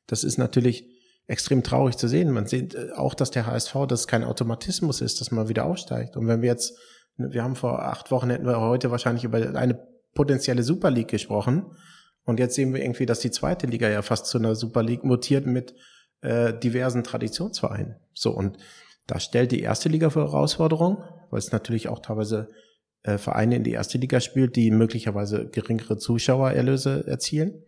[0.08, 0.90] Das ist natürlich
[1.28, 2.32] extrem traurig zu sehen.
[2.32, 5.66] Man sieht äh, auch, dass der HSV, dass es kein Automatismus ist, dass man wieder
[5.66, 6.18] aufsteigt.
[6.18, 6.76] Und wenn wir jetzt,
[7.18, 9.80] wir haben vor acht Wochen, hätten wir heute wahrscheinlich über eine
[10.16, 11.66] potenzielle Super League gesprochen.
[12.24, 15.04] Und jetzt sehen wir irgendwie, dass die zweite Liga ja fast zu einer Super League
[15.04, 15.74] mutiert mit
[16.22, 17.96] äh, diversen Traditionsvereinen.
[18.14, 18.58] So, und
[19.08, 20.98] da stellt die erste Liga vor Herausforderungen,
[21.30, 22.52] weil es natürlich auch teilweise
[23.04, 27.64] äh, Vereine in die erste Liga spielt, die möglicherweise geringere Zuschauererlöse erzielen.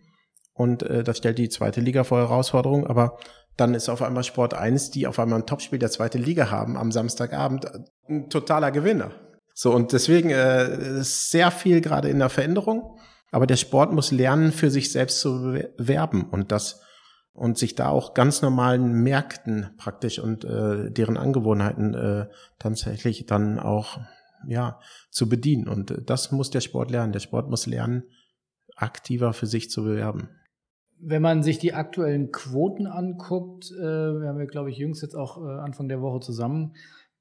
[0.54, 2.86] Und äh, das stellt die zweite Liga vor Herausforderungen.
[2.86, 3.18] Aber
[3.58, 6.78] dann ist auf einmal Sport 1, die auf einmal ein Topspiel der zweiten Liga haben
[6.78, 7.66] am Samstagabend,
[8.08, 9.12] ein totaler Gewinner.
[9.56, 13.00] So, und deswegen äh, ist sehr viel gerade in der Veränderung.
[13.34, 16.30] Aber der Sport muss lernen, für sich selbst zu werben.
[16.30, 16.82] Und das
[17.34, 22.28] und sich da auch ganz normalen Märkten praktisch und äh, deren Angewohnheiten äh,
[22.60, 24.00] tatsächlich dann auch
[24.48, 25.68] ja zu bedienen.
[25.68, 27.12] Und äh, das muss der Sport lernen.
[27.12, 28.04] Der Sport muss lernen,
[28.76, 30.30] aktiver für sich zu bewerben.
[31.00, 35.16] Wenn man sich die aktuellen Quoten anguckt, äh, wir haben ja, glaube ich, jüngst jetzt
[35.16, 36.76] auch äh, Anfang der Woche zusammen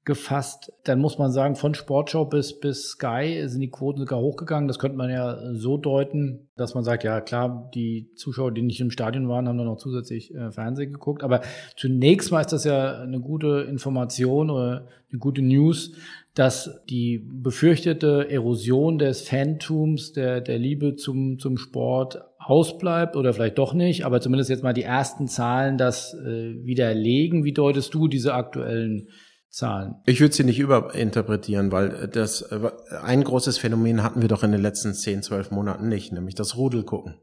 [0.05, 4.67] gefasst, dann muss man sagen, von Sportschau bis, bis Sky sind die Quoten sogar hochgegangen.
[4.67, 8.81] Das könnte man ja so deuten, dass man sagt, ja klar, die Zuschauer, die nicht
[8.81, 11.23] im Stadion waren, haben dann noch zusätzlich äh, Fernsehen geguckt.
[11.23, 11.41] Aber
[11.77, 15.93] zunächst mal ist das ja eine gute Information oder eine gute News,
[16.35, 23.57] dass die befürchtete Erosion des Fantums, der, der Liebe zum, zum Sport ausbleibt oder vielleicht
[23.57, 27.45] doch nicht, aber zumindest jetzt mal die ersten Zahlen das äh, widerlegen.
[27.45, 29.07] Wie deutest du diese aktuellen
[29.53, 30.01] Zahlen.
[30.05, 32.71] Ich würde sie nicht überinterpretieren, weil das äh,
[33.03, 36.57] ein großes Phänomen hatten wir doch in den letzten 10, 12 Monaten nicht, nämlich das
[36.57, 37.19] Rudelgucken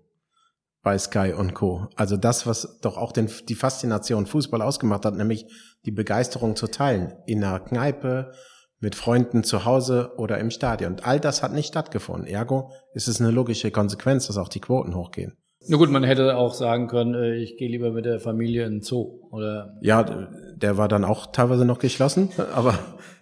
[0.83, 1.88] bei Sky und Co.
[1.97, 5.47] Also das, was doch auch den, die Faszination Fußball ausgemacht hat, nämlich
[5.85, 8.33] die Begeisterung zu teilen in einer Kneipe,
[8.79, 10.93] mit Freunden zu Hause oder im Stadion.
[10.93, 12.27] Und all das hat nicht stattgefunden.
[12.27, 15.37] Ergo ist es eine logische Konsequenz, dass auch die Quoten hochgehen.
[15.69, 18.77] Na gut, man hätte auch sagen können, äh, ich gehe lieber mit der Familie in
[18.77, 19.77] den Zoo, oder?
[19.83, 20.31] Ja,
[20.62, 22.79] der war dann auch teilweise noch geschlossen, aber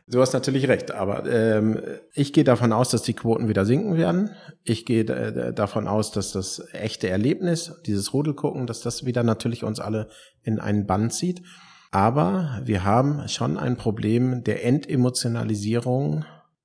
[0.09, 0.93] du hast natürlich recht.
[0.93, 1.81] Aber ähm,
[2.15, 4.31] ich gehe davon aus, dass die Quoten wieder sinken werden.
[4.65, 5.05] Ich gehe
[5.53, 10.09] davon aus, dass das echte Erlebnis, dieses Rudelgucken, dass das wieder natürlich uns alle
[10.43, 11.43] in einen Bann zieht.
[11.91, 16.25] Aber wir haben schon ein Problem der Entemotionalisierung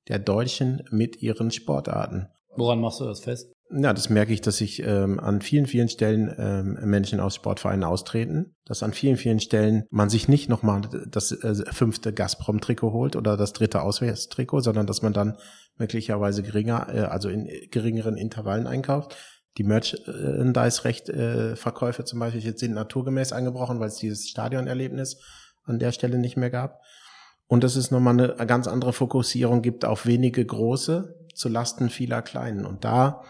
[0.10, 2.28] der Deutschen mit ihren Sportarten.
[2.56, 3.53] Woran machst du das fest?
[3.76, 7.84] Ja, das merke ich, dass sich ähm, an vielen, vielen Stellen ähm, Menschen aus Sportvereinen
[7.84, 13.16] austreten, dass an vielen, vielen Stellen man sich nicht nochmal das äh, fünfte Gazprom-Trikot holt
[13.16, 15.38] oder das dritte Auswärtstrikot, sondern dass man dann
[15.78, 19.18] möglicherweise geringer, äh, also in geringeren Intervallen einkauft.
[19.58, 25.18] Die Merchandise-Recht-Verkäufe äh, zum Beispiel jetzt sind naturgemäß angebrochen, weil es dieses Stadionerlebnis
[25.64, 26.80] an der Stelle nicht mehr gab.
[27.48, 32.22] Und dass es nochmal eine ganz andere Fokussierung gibt auf wenige große zu Lasten vieler
[32.22, 32.66] kleinen.
[32.66, 33.24] Und da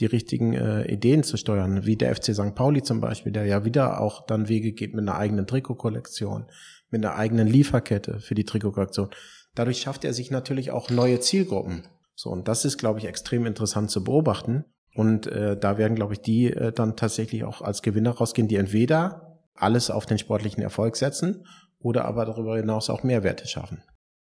[0.00, 2.54] die richtigen äh, Ideen zu steuern, wie der FC St.
[2.54, 6.46] Pauli zum Beispiel, der ja wieder auch dann Wege geht mit einer eigenen Trikotkollektion,
[6.90, 9.10] mit einer eigenen Lieferkette für die Trikotkollektion.
[9.54, 11.86] Dadurch schafft er sich natürlich auch neue Zielgruppen.
[12.14, 14.64] So, und das ist, glaube ich, extrem interessant zu beobachten.
[14.94, 18.56] Und äh, da werden, glaube ich, die äh, dann tatsächlich auch als Gewinner rausgehen, die
[18.56, 21.46] entweder alles auf den sportlichen Erfolg setzen
[21.78, 23.82] oder aber darüber hinaus auch Mehrwerte schaffen.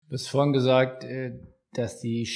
[0.09, 1.33] Du hast vorhin gesagt, äh,
[1.73, 2.29] dass die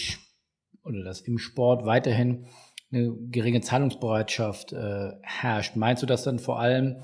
[0.85, 2.47] oder dass im Sport weiterhin
[2.93, 5.77] eine geringe Zahlungsbereitschaft äh, herrscht.
[5.77, 6.97] Meinst du das dann vor allem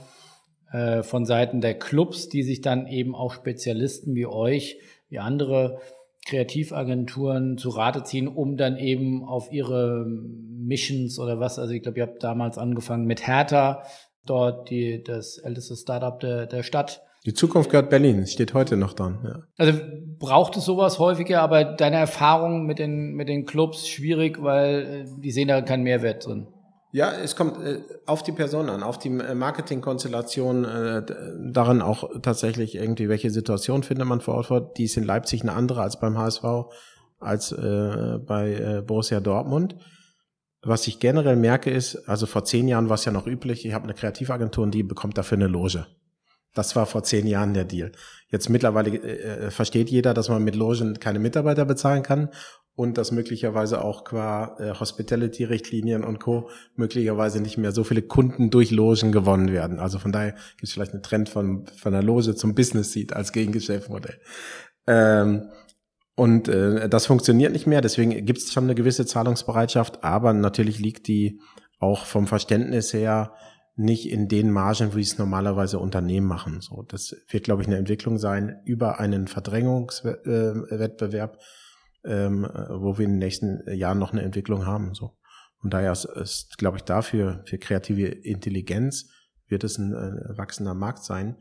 [0.72, 5.80] äh, von Seiten der Clubs, die sich dann eben auch Spezialisten wie euch, wie andere
[6.26, 11.98] Kreativagenturen zu Rate ziehen, um dann eben auf ihre Missions oder was, also ich glaube,
[11.98, 13.82] ihr habt damals angefangen mit Hertha,
[14.24, 18.92] dort die, das älteste Startup der, der Stadt, die Zukunft gehört Berlin, steht heute noch
[18.92, 19.18] dran.
[19.24, 19.42] Ja.
[19.56, 19.78] Also
[20.18, 25.20] braucht es sowas häufiger, aber deine Erfahrung mit den, mit den Clubs schwierig, weil äh,
[25.20, 26.48] die sehen da keinen Mehrwert drin.
[26.92, 31.02] Ja, es kommt äh, auf die Person an, auf die äh, Marketingkonstellation, äh,
[31.50, 34.60] darin auch tatsächlich irgendwie, welche Situation findet man vor Ort vor.
[34.60, 36.44] Die ist in Leipzig eine andere als beim HSV,
[37.18, 39.76] als äh, bei äh, Borussia Dortmund.
[40.62, 43.74] Was ich generell merke ist, also vor zehn Jahren war es ja noch üblich, ich
[43.74, 45.86] habe eine Kreativagentur und die bekommt dafür eine Loge.
[46.54, 47.92] Das war vor zehn Jahren der Deal.
[48.28, 52.30] Jetzt mittlerweile äh, äh, versteht jeder, dass man mit Logen keine Mitarbeiter bezahlen kann
[52.76, 56.48] und dass möglicherweise auch qua äh, Hospitality-Richtlinien und Co.
[56.74, 59.78] möglicherweise nicht mehr so viele Kunden durch Logen gewonnen werden.
[59.78, 63.12] Also von daher gibt es vielleicht einen Trend von, von der Loge zum Business Seat
[63.12, 64.20] als Gegengeschäftsmodell.
[64.86, 65.50] Ähm,
[66.16, 70.78] und äh, das funktioniert nicht mehr, deswegen gibt es schon eine gewisse Zahlungsbereitschaft, aber natürlich
[70.78, 71.40] liegt die
[71.80, 73.32] auch vom Verständnis her
[73.76, 76.60] nicht in den Margen, wie es normalerweise Unternehmen machen.
[76.60, 81.38] So, das wird, glaube ich, eine Entwicklung sein über einen Verdrängungswettbewerb,
[82.04, 84.94] ähm, wo wir in den nächsten Jahren noch eine Entwicklung haben.
[84.94, 85.16] So.
[85.62, 89.10] Und daher ist, ist glaube ich, dafür für kreative Intelligenz
[89.48, 91.36] wird es ein äh, wachsender Markt sein,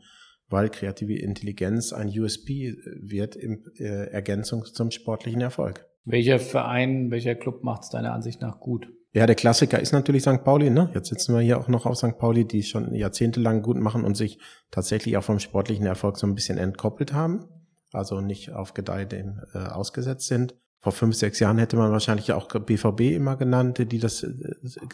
[0.48, 5.86] weil kreative Intelligenz ein USP wird in äh, Ergänzung zum sportlichen Erfolg.
[6.04, 8.88] Welcher Verein, welcher Club macht es deiner Ansicht nach gut?
[9.14, 10.42] Ja, der Klassiker ist natürlich St.
[10.42, 10.70] Pauli.
[10.70, 10.90] Ne?
[10.92, 12.18] Jetzt sitzen wir hier auch noch auf St.
[12.18, 14.40] Pauli, die schon jahrzehntelang gut machen und sich
[14.72, 17.44] tatsächlich auch vom sportlichen Erfolg so ein bisschen entkoppelt haben.
[17.92, 20.56] Also nicht auf Gedeih dem äh, ausgesetzt sind.
[20.80, 24.32] Vor fünf, sechs Jahren hätte man wahrscheinlich auch BVB immer genannt, die das äh,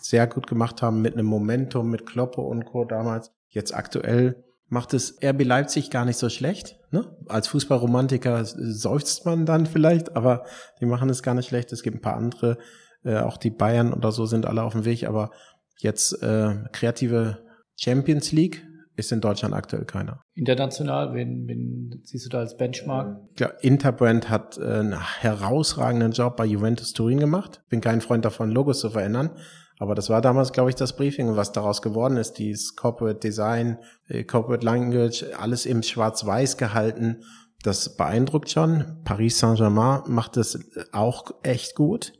[0.02, 2.84] sehr gut gemacht haben mit einem Momentum, mit Kloppe und Co.
[2.84, 3.32] damals.
[3.48, 6.78] Jetzt aktuell macht es RB Leipzig gar nicht so schlecht.
[6.90, 7.16] Ne?
[7.26, 10.44] Als Fußballromantiker seufzt man dann vielleicht, aber
[10.78, 11.72] die machen es gar nicht schlecht.
[11.72, 12.58] Es gibt ein paar andere
[13.04, 15.30] äh, auch die Bayern oder so sind alle auf dem Weg, aber
[15.78, 17.38] jetzt äh, kreative
[17.76, 20.22] Champions League ist in Deutschland aktuell keiner.
[20.34, 23.18] International, wen, wen siehst du da als Benchmark?
[23.38, 27.62] Ja, Interbrand hat äh, einen herausragenden Job bei Juventus Turin gemacht.
[27.68, 29.30] Bin kein Freund davon, Logos zu verändern.
[29.78, 32.34] Aber das war damals, glaube ich, das Briefing, was daraus geworden ist.
[32.34, 37.22] Dieses Corporate Design, äh, Corporate Language, alles im Schwarz-Weiß gehalten.
[37.62, 39.00] Das beeindruckt schon.
[39.04, 40.58] Paris Saint-Germain macht das
[40.92, 42.12] auch echt gut.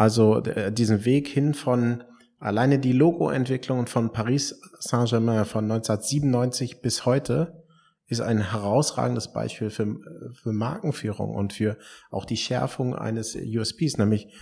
[0.00, 2.04] Also äh, diesen Weg hin von
[2.38, 7.62] alleine die Logoentwicklung von Paris Saint-Germain von 1997 bis heute
[8.06, 9.98] ist ein herausragendes Beispiel für,
[10.32, 11.76] für Markenführung und für
[12.10, 14.32] auch die Schärfung eines USPs, nämlich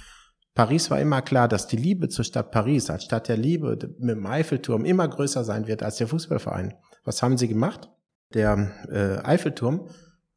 [0.54, 4.10] Paris war immer klar, dass die Liebe zur Stadt Paris als Stadt der Liebe mit
[4.10, 6.74] dem Eiffelturm immer größer sein wird als der Fußballverein.
[7.02, 7.90] Was haben sie gemacht?
[8.32, 9.88] Der äh, Eiffelturm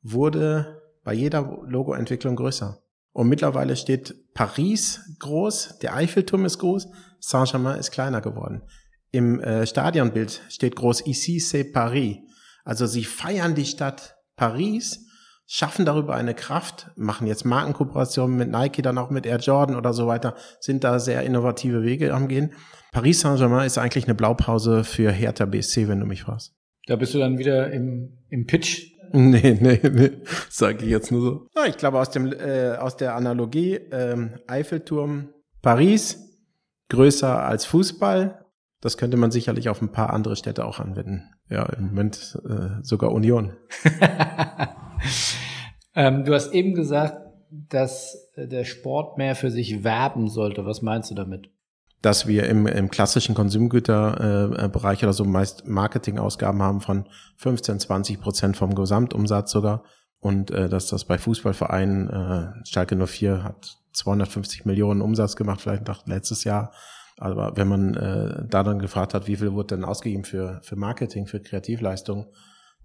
[0.01, 2.79] wurde bei jeder Logoentwicklung größer.
[3.13, 6.87] Und mittlerweile steht Paris groß, der Eiffelturm ist groß,
[7.19, 8.61] Saint-Germain ist kleiner geworden.
[9.11, 12.17] Im äh, Stadionbild steht groß Ici c'est Paris.
[12.63, 15.05] Also sie feiern die Stadt Paris,
[15.45, 19.93] schaffen darüber eine Kraft, machen jetzt Markenkooperationen mit Nike, dann auch mit Air Jordan oder
[19.93, 22.53] so weiter, sind da sehr innovative Wege am Gehen.
[22.93, 26.53] Paris Saint-Germain ist eigentlich eine Blaupause für Hertha BSC, wenn du mich fragst.
[26.87, 28.90] Da bist du dann wieder im, im Pitch.
[29.13, 30.12] Nee, nee, nee,
[30.50, 31.47] sage ich jetzt nur so.
[31.56, 35.30] Ja, ich glaube, aus, dem, äh, aus der Analogie ähm, Eiffelturm
[35.62, 36.19] Paris,
[36.89, 38.45] größer als Fußball,
[38.82, 41.30] das könnte man sicherlich auf ein paar andere Städte auch anwenden.
[41.50, 43.56] Ja, im Moment äh, sogar Union.
[45.95, 47.15] ähm, du hast eben gesagt,
[47.52, 50.65] dass der Sport mehr für sich werben sollte.
[50.65, 51.50] Was meinst du damit?
[52.01, 58.19] Dass wir im, im klassischen Konsumgüterbereich äh, oder so meist Marketingausgaben haben von 15, 20
[58.19, 59.83] Prozent vom Gesamtumsatz sogar.
[60.19, 65.87] Und äh, dass das bei Fußballvereinen, äh, Schalke 04 hat 250 Millionen Umsatz gemacht, vielleicht
[66.07, 66.71] letztes Jahr.
[67.17, 70.75] Aber wenn man äh, da dann gefragt hat, wie viel wurde denn ausgegeben für, für
[70.75, 72.27] Marketing, für Kreativleistung,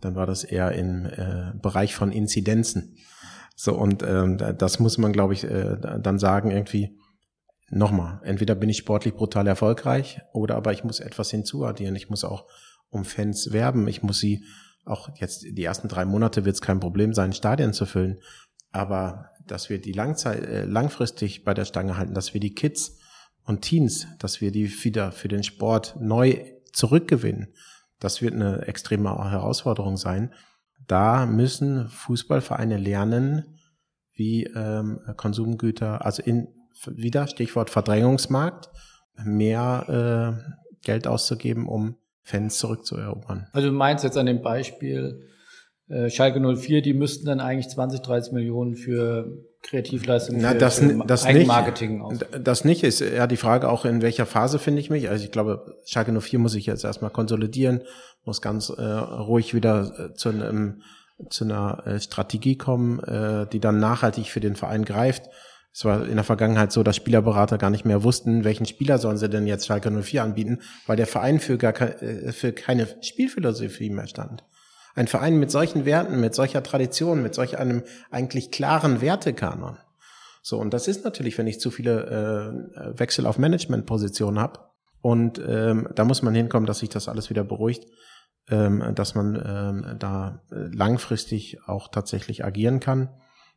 [0.00, 2.96] dann war das eher im äh, Bereich von Inzidenzen.
[3.54, 6.98] So, und ähm, das muss man, glaube ich, äh, dann sagen, irgendwie,
[7.70, 11.96] nochmal, entweder bin ich sportlich brutal erfolgreich oder aber ich muss etwas hinzuaddieren.
[11.96, 12.46] Ich muss auch
[12.88, 13.88] um Fans werben.
[13.88, 14.44] Ich muss sie
[14.84, 18.20] auch jetzt die ersten drei Monate wird es kein Problem sein, Stadien zu füllen.
[18.70, 22.98] Aber dass wir die Langzeit, äh, langfristig bei der Stange halten, dass wir die Kids
[23.44, 27.48] und Teens, dass wir die wieder für den Sport neu zurückgewinnen,
[27.98, 30.32] das wird eine extreme Herausforderung sein.
[30.86, 33.58] Da müssen Fußballvereine lernen,
[34.12, 36.48] wie ähm, Konsumgüter, also in
[36.86, 38.70] wieder Stichwort Verdrängungsmarkt,
[39.24, 43.48] mehr äh, Geld auszugeben, um Fans zurückzuerobern.
[43.52, 45.28] Also du meinst jetzt an dem Beispiel
[45.88, 50.78] äh, Schalke 04, die müssten dann eigentlich 20, 30 Millionen für Kreativleistung, Na, für, das,
[50.78, 52.40] für das Eigenmarketing nicht, aus.
[52.42, 55.08] Das nicht ist ja die Frage auch, in welcher Phase finde ich mich.
[55.08, 57.82] Also ich glaube, Schalke 04 muss ich jetzt erstmal konsolidieren,
[58.24, 60.82] muss ganz äh, ruhig wieder äh, zu einem
[61.30, 65.30] zu einer äh, Strategie kommen, äh, die dann nachhaltig für den Verein greift.
[65.76, 69.18] Es war in der Vergangenheit so, dass Spielerberater gar nicht mehr wussten, welchen Spieler sollen
[69.18, 72.88] sie denn jetzt Schalke 04 anbieten, weil der Verein für gar ke äh, für keine
[73.02, 74.42] Spielphilosophie mehr stand.
[74.94, 79.76] Ein Verein mit solchen Werten, mit solcher Tradition, mit solch einem eigentlich klaren Wertekanon.
[80.40, 84.60] So, und das ist natürlich, wenn ich zu viele äh, Wechsel auf Managementpositionen habe.
[85.02, 87.84] Und ähm, da muss man hinkommen, dass sich das alles wieder beruhigt,
[88.48, 93.10] ähm, dass man ähm, da langfristig auch tatsächlich agieren kann.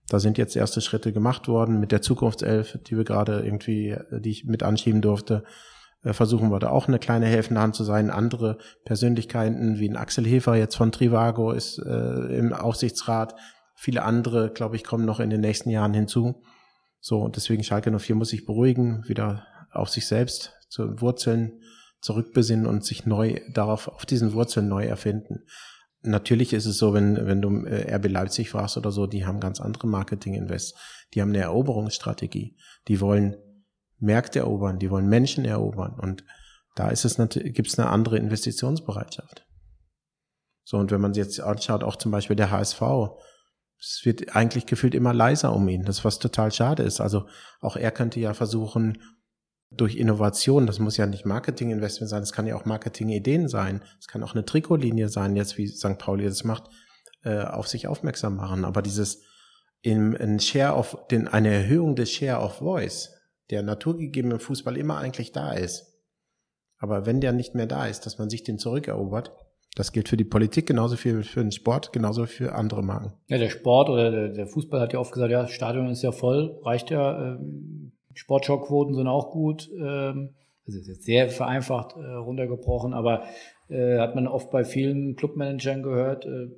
[0.09, 4.31] Da sind jetzt erste Schritte gemacht worden mit der Zukunftself, die wir gerade irgendwie, die
[4.31, 5.43] ich mit anschieben durfte.
[6.03, 8.09] Äh, versuchen wir da auch eine kleine helfende Hand zu sein.
[8.09, 13.35] Andere Persönlichkeiten wie ein Axel Hefer jetzt von Trivago ist äh, im Aufsichtsrat.
[13.75, 16.41] Viele andere, glaube ich, kommen noch in den nächsten Jahren hinzu.
[16.99, 21.61] So, deswegen Schalke 04 muss sich beruhigen, wieder auf sich selbst zu Wurzeln
[22.01, 25.43] zurückbesinnen und sich neu darauf, auf diesen Wurzeln neu erfinden.
[26.01, 29.39] Natürlich ist es so, wenn, wenn du äh, RB Leipzig fragst oder so, die haben
[29.39, 30.75] ganz andere Marketing-Invests.
[31.13, 32.55] Die haben eine Eroberungsstrategie.
[32.87, 33.35] Die wollen
[33.97, 35.99] Märkte erobern, die wollen Menschen erobern.
[35.99, 36.23] Und
[36.75, 39.45] da ist es gibt es eine andere Investitionsbereitschaft.
[40.63, 42.81] So, und wenn man sich jetzt anschaut, auch zum Beispiel der HSV,
[43.79, 47.01] es wird eigentlich gefühlt immer leiser um ihn, das was total schade ist.
[47.01, 47.27] Also
[47.59, 49.01] auch er könnte ja versuchen,
[49.71, 54.07] durch Innovation, das muss ja nicht Marketing-Investment sein, es kann ja auch Marketing-Ideen sein, es
[54.07, 55.97] kann auch eine Trikotlinie sein, jetzt wie St.
[55.97, 56.69] Pauli das macht,
[57.23, 58.65] äh, auf sich aufmerksam machen.
[58.65, 59.23] Aber dieses
[59.81, 63.13] in, in Share of, den, eine Erhöhung des Share of Voice,
[63.49, 65.85] der naturgegeben im Fußball immer eigentlich da ist.
[66.77, 69.33] Aber wenn der nicht mehr da ist, dass man sich den zurückerobert,
[69.75, 73.13] das gilt für die Politik genauso viel für den Sport, genauso für andere Marken.
[73.27, 76.01] Ja, der Sport oder der, der Fußball hat ja oft gesagt, ja, das Stadion ist
[76.01, 77.35] ja voll, reicht ja.
[77.35, 79.69] Ähm, Sportschauquoten sind auch gut.
[79.73, 80.31] Ähm,
[80.65, 83.23] das ist jetzt sehr vereinfacht äh, runtergebrochen, aber
[83.69, 86.49] äh, hat man oft bei vielen Clubmanagern gehört, äh,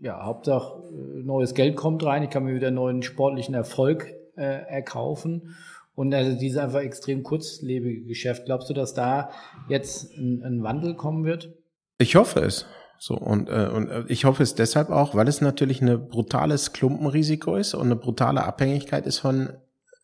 [0.00, 0.82] ja, Hauptsache
[1.24, 5.56] neues Geld kommt rein, ich kann mir wieder neuen sportlichen Erfolg erkaufen.
[5.96, 8.44] Und also dieses einfach extrem kurzlebige Geschäft.
[8.44, 9.30] Glaubst du, dass da
[9.68, 11.52] jetzt ein, ein Wandel kommen wird?
[11.98, 12.66] Ich hoffe es.
[13.00, 17.56] So und, äh, und ich hoffe es deshalb auch, weil es natürlich eine brutales Klumpenrisiko
[17.56, 19.50] ist und eine brutale Abhängigkeit ist von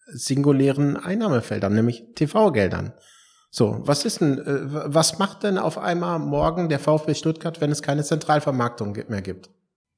[0.06, 2.92] singulären Einnahmefeldern, nämlich TV-Geldern.
[3.50, 7.70] So, was ist denn, äh, was macht denn auf einmal morgen der VfB Stuttgart, wenn
[7.70, 9.50] es keine Zentralvermarktung mehr gibt?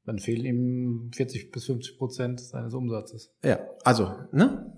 [0.04, 3.32] Dann fehlen ihm 40 bis 50 Prozent seines Umsatzes.
[3.42, 4.72] Ja, also, ne?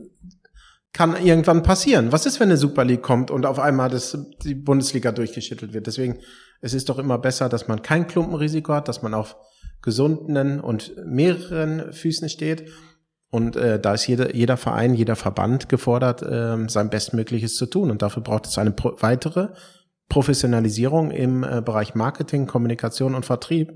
[0.93, 2.13] kann irgendwann passieren.
[2.13, 5.87] Was ist, wenn eine Super League kommt und auf einmal das, die Bundesliga durchgeschüttelt wird?
[5.87, 6.19] Deswegen,
[6.61, 9.37] es ist doch immer besser, dass man kein Klumpenrisiko hat, dass man auf
[9.81, 12.71] gesunden und mehreren Füßen steht.
[13.31, 17.91] Und äh, da ist jeder, jeder Verein, jeder Verband gefordert, äh, sein Bestmögliches zu tun.
[17.91, 19.49] Und dafür braucht es eine pro weitere
[20.09, 23.73] Professionalisierung im äh, Bereich Marketing, Kommunikation und Vertrieb.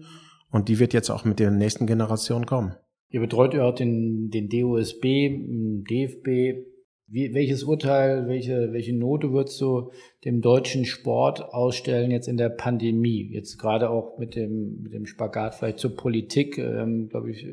[0.50, 2.74] Und die wird jetzt auch mit der nächsten Generation kommen.
[3.11, 6.68] Ihr betreut ja auch den, den DOSB, DFB.
[7.09, 9.90] Wie, welches Urteil, welche, welche Note würdest du
[10.24, 13.28] dem deutschen Sport ausstellen jetzt in der Pandemie?
[13.30, 17.46] Jetzt gerade auch mit dem, mit dem Spagat vielleicht zur Politik, ähm, glaube ich,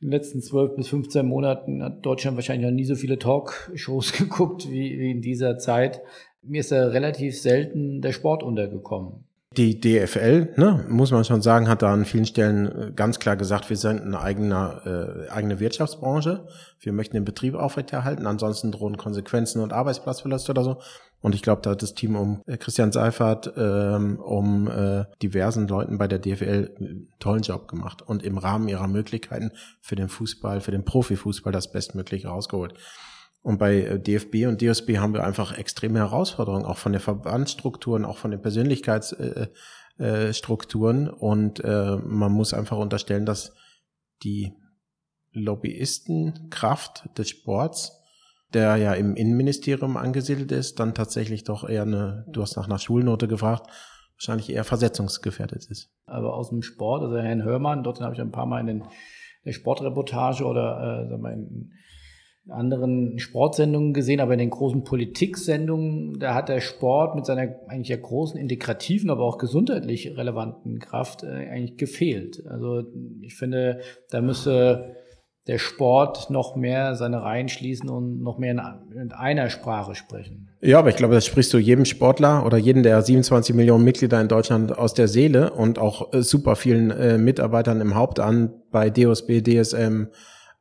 [0.00, 4.12] in den letzten zwölf bis 15 Monaten hat Deutschland wahrscheinlich noch nie so viele Talkshows
[4.18, 6.00] geguckt wie, wie in dieser Zeit.
[6.42, 9.24] Mir ist da relativ selten der Sport untergekommen.
[9.56, 13.36] Die DFL, ne, muss man schon sagen, hat da an vielen Stellen äh, ganz klar
[13.36, 16.46] gesagt, wir sind eine eigene, äh, eigene Wirtschaftsbranche.
[16.78, 20.76] Wir möchten den Betrieb aufrechterhalten, ansonsten drohen Konsequenzen und Arbeitsplatzverlust oder so.
[21.20, 25.68] Und ich glaube, da hat das Team um äh, Christian Seifert, ähm, um äh, diversen
[25.68, 30.08] Leuten bei der DFL einen tollen Job gemacht und im Rahmen ihrer Möglichkeiten für den
[30.08, 32.74] Fußball, für den Profifußball das Bestmögliche rausgeholt.
[33.42, 38.04] Und bei äh, DFB und DSB haben wir einfach extreme Herausforderungen, auch von den Verbandsstrukturen,
[38.04, 41.06] auch von den Persönlichkeitsstrukturen.
[41.06, 43.52] Äh, äh, und äh, man muss einfach unterstellen, dass
[44.22, 44.52] die
[45.32, 47.99] Lobbyistenkraft des Sports,
[48.54, 52.78] der ja im Innenministerium angesiedelt ist, dann tatsächlich doch eher eine, du hast nach einer
[52.78, 53.70] Schulnote gefragt,
[54.16, 55.90] wahrscheinlich eher versetzungsgefährdet ist.
[56.06, 58.84] Aber aus dem Sport, also Herrn Hörmann, dort habe ich ein paar Mal in den,
[59.44, 61.72] der Sportreportage oder äh, in
[62.48, 67.88] anderen Sportsendungen gesehen, aber in den großen Politiksendungen, da hat der Sport mit seiner eigentlich
[67.88, 72.44] ja großen integrativen, aber auch gesundheitlich relevanten Kraft äh, eigentlich gefehlt.
[72.48, 72.82] Also
[73.20, 73.80] ich finde,
[74.10, 74.96] da müsste
[75.50, 78.52] der Sport noch mehr seine Reihen schließen und noch mehr
[78.94, 80.48] in, einer Sprache sprechen.
[80.60, 84.20] Ja, aber ich glaube, das sprichst du jedem Sportler oder jedem der 27 Millionen Mitglieder
[84.20, 88.52] in Deutschland aus der Seele und auch äh, super vielen äh, Mitarbeitern im Haupt an
[88.70, 90.06] bei DOSB, DSM,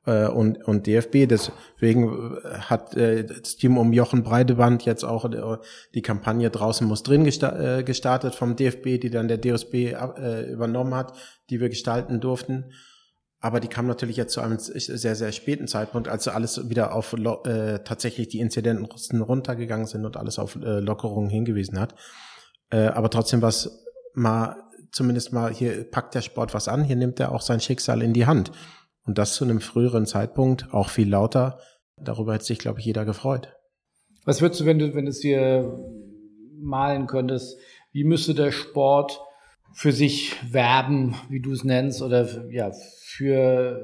[0.07, 1.27] äh, und, und DFB.
[1.29, 5.57] Deswegen äh, hat äh, das Team um Jochen Breideband jetzt auch äh,
[5.93, 11.13] die Kampagne draußen muss drin gesta gestartet vom DFB, die dann der äh, übernommen hat,
[11.51, 12.71] die wir gestalten durften.
[13.41, 17.13] Aber die kam natürlich jetzt zu einem sehr, sehr späten Zeitpunkt, als alles wieder auf
[17.13, 21.95] äh, tatsächlich die Inzidenten runtergegangen sind und alles auf äh, Lockerungen hingewiesen hat.
[22.69, 24.57] Äh, aber trotzdem was mal,
[24.91, 28.13] zumindest mal, hier packt der Sport was an, hier nimmt er auch sein Schicksal in
[28.13, 28.51] die Hand.
[29.05, 31.59] Und das zu einem früheren Zeitpunkt, auch viel lauter.
[31.95, 33.55] Darüber hätte sich, glaube ich, jeder gefreut.
[34.25, 35.79] Was würdest du, wenn du, wenn du es dir
[36.59, 37.57] malen könntest,
[37.91, 39.19] wie müsste der Sport
[39.73, 43.81] für sich werben, wie du es nennst, oder ja, für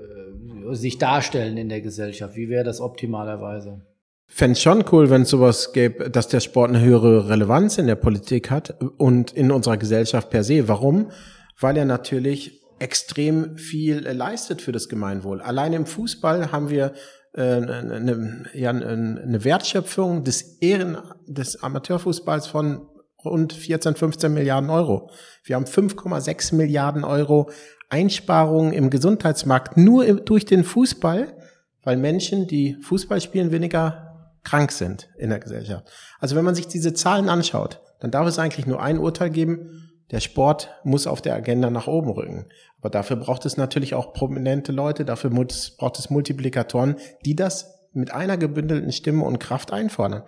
[0.71, 2.35] äh, sich darstellen in der Gesellschaft?
[2.35, 3.81] Wie wäre das optimalerweise?
[4.27, 7.95] Fände schon cool, wenn es sowas gäbe, dass der Sport eine höhere Relevanz in der
[7.95, 10.67] Politik hat und in unserer Gesellschaft per se.
[10.67, 11.11] Warum?
[11.59, 15.41] Weil er natürlich extrem viel äh, leistet für das Gemeinwohl.
[15.41, 16.93] Allein im Fußball haben wir
[17.33, 22.87] äh, eine, ja, eine Wertschöpfung des Ehren des Amateurfußballs von
[23.25, 25.09] rund 14, 15 Milliarden Euro.
[25.43, 27.49] Wir haben 5,6 Milliarden Euro
[27.89, 31.37] Einsparungen im Gesundheitsmarkt nur durch den Fußball,
[31.83, 35.87] weil Menschen, die Fußball spielen, weniger krank sind in der Gesellschaft.
[36.19, 39.91] Also wenn man sich diese Zahlen anschaut, dann darf es eigentlich nur ein Urteil geben,
[40.11, 42.47] der Sport muss auf der Agenda nach oben rücken.
[42.79, 48.13] Aber dafür braucht es natürlich auch prominente Leute, dafür braucht es Multiplikatoren, die das mit
[48.13, 50.23] einer gebündelten Stimme und Kraft einfordern.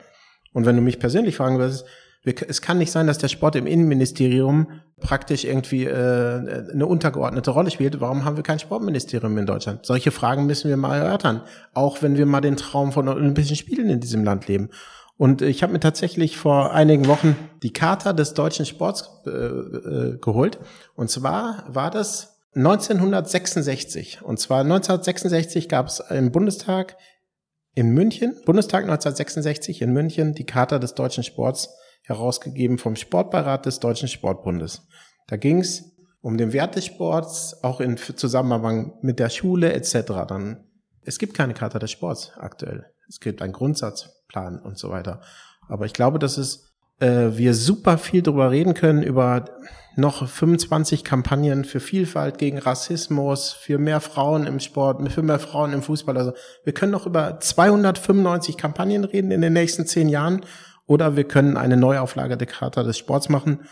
[0.53, 1.85] Und wenn du mich persönlich fragen würdest,
[2.23, 4.67] es kann nicht sein, dass der Sport im Innenministerium
[4.99, 8.01] praktisch irgendwie äh, eine untergeordnete Rolle spielt.
[8.01, 9.85] Warum haben wir kein Sportministerium in Deutschland?
[9.85, 11.41] Solche Fragen müssen wir mal erörtern,
[11.73, 14.69] auch wenn wir mal den Traum von Olympischen Spielen in diesem Land leben.
[15.17, 20.17] Und ich habe mir tatsächlich vor einigen Wochen die Charta des deutschen Sports äh, äh,
[20.19, 20.59] geholt.
[20.95, 24.21] Und zwar war das 1966.
[24.21, 26.97] Und zwar 1966 gab es im Bundestag
[27.73, 31.69] in München, Bundestag 1966 in München, die Charta des deutschen Sports
[32.07, 34.87] herausgegeben vom Sportbeirat des Deutschen Sportbundes.
[35.27, 40.25] Da ging es um den Wert des Sports, auch in Zusammenhang mit der Schule etc.
[40.27, 40.63] Dann
[41.03, 42.85] es gibt keine Charta des Sports aktuell.
[43.07, 45.21] Es gibt einen Grundsatzplan und so weiter.
[45.69, 49.45] Aber ich glaube, dass es äh, wir super viel darüber reden können, über
[49.95, 55.73] noch 25 Kampagnen für Vielfalt gegen Rassismus, für mehr Frauen im Sport, für mehr Frauen
[55.73, 56.17] im Fußball.
[56.17, 56.33] Also
[56.63, 60.41] wir können noch über 295 Kampagnen reden in den nächsten zehn Jahren
[60.87, 63.67] oder wir können eine Neuauflage der Charta des Sports machen.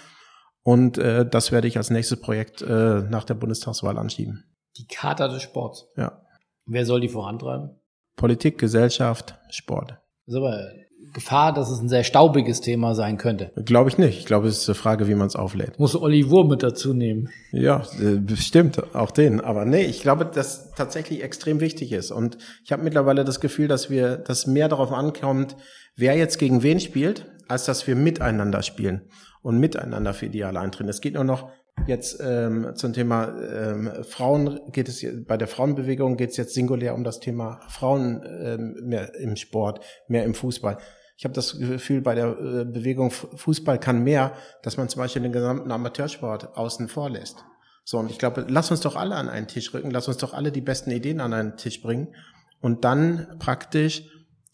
[0.62, 4.56] Und äh, das werde ich als nächstes Projekt äh, nach der Bundestagswahl anschieben.
[4.78, 5.88] Die Charta des Sports.
[5.96, 6.22] Ja.
[6.66, 7.80] Wer soll die vorantreiben?
[8.16, 9.92] Politik, Gesellschaft, Sport.
[10.26, 10.72] Das ist aber
[11.16, 13.52] Gefahr, dass es ein sehr staubiges Thema sein könnte.
[13.64, 14.20] Glaube ich nicht.
[14.20, 15.80] Ich glaube, es ist eine Frage, wie man es auflädt.
[15.80, 17.30] Muss Olli Wurm mit dazu nehmen.
[17.52, 19.40] Ja, äh, bestimmt, auch den.
[19.40, 22.12] Aber nee, ich glaube, dass tatsächlich extrem wichtig ist.
[22.12, 25.56] Und ich habe mittlerweile das Gefühl, dass wir, dass mehr darauf ankommt,
[25.96, 29.04] wer jetzt gegen wen spielt, als dass wir miteinander spielen
[29.42, 30.90] und miteinander für Ideale eintreten.
[30.90, 31.50] Es geht nur noch
[31.88, 36.96] Jetzt ähm, zum Thema ähm, Frauen geht es bei der Frauenbewegung geht es jetzt singulär
[36.96, 40.78] um das Thema Frauen ähm, mehr im Sport, mehr im Fußball.
[41.18, 45.22] Ich habe das Gefühl, bei der äh, Bewegung Fußball kann mehr, dass man zum Beispiel
[45.22, 47.46] den gesamten Amateursport außen vor lässt.
[47.86, 50.34] So, und ich glaube, lass uns doch alle an einen Tisch rücken, lass uns doch
[50.34, 52.16] alle die besten Ideen an einen Tisch bringen
[52.60, 54.04] und dann praktisch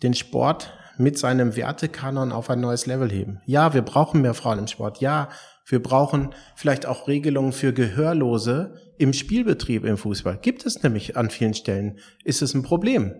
[0.03, 3.41] den Sport mit seinem Wertekanon auf ein neues Level heben.
[3.45, 4.99] Ja, wir brauchen mehr Frauen im Sport.
[4.99, 5.30] Ja,
[5.66, 10.38] wir brauchen vielleicht auch Regelungen für Gehörlose im Spielbetrieb im Fußball.
[10.41, 11.99] Gibt es nämlich an vielen Stellen.
[12.24, 13.16] Ist es ein Problem?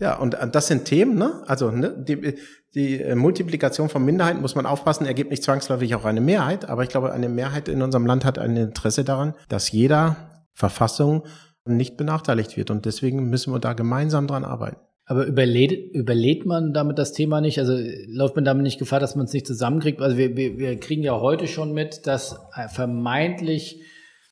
[0.00, 1.42] Ja, und das sind Themen, ne?
[1.46, 2.34] Also ne, die,
[2.74, 6.84] die äh, Multiplikation von Minderheiten muss man aufpassen, ergibt nicht zwangsläufig auch eine Mehrheit, aber
[6.84, 10.16] ich glaube, eine Mehrheit in unserem Land hat ein Interesse daran, dass jeder
[10.54, 11.24] Verfassung
[11.64, 12.70] nicht benachteiligt wird.
[12.70, 14.80] Und deswegen müssen wir da gemeinsam dran arbeiten.
[15.04, 17.58] Aber überlädt, überlädt man damit das Thema nicht?
[17.58, 17.78] Also
[18.08, 20.02] läuft man damit nicht Gefahr, dass man es nicht zusammenkriegt?
[20.02, 22.38] Also wir, wir, wir kriegen ja heute schon mit, dass
[22.68, 23.82] vermeintlich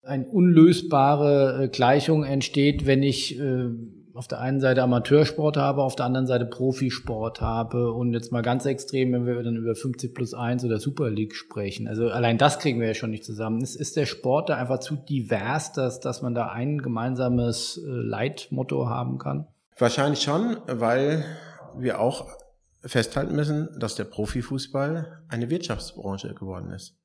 [0.02, 3.70] eine unlösbare äh, Gleichung entsteht, wenn ich äh,
[4.16, 8.40] auf der einen Seite Amateursport habe, auf der anderen Seite Profisport habe und jetzt mal
[8.40, 11.86] ganz extrem, wenn wir dann über 50 plus 1 oder Super League sprechen.
[11.86, 13.60] Also allein das kriegen wir ja schon nicht zusammen.
[13.60, 17.88] Ist, ist der Sport da einfach zu divers, dass, dass man da ein gemeinsames äh,
[17.88, 19.46] Leitmotto haben kann?
[19.78, 21.24] Wahrscheinlich schon, weil
[21.76, 22.26] wir auch
[22.80, 26.96] festhalten müssen, dass der Profifußball eine Wirtschaftsbranche geworden ist.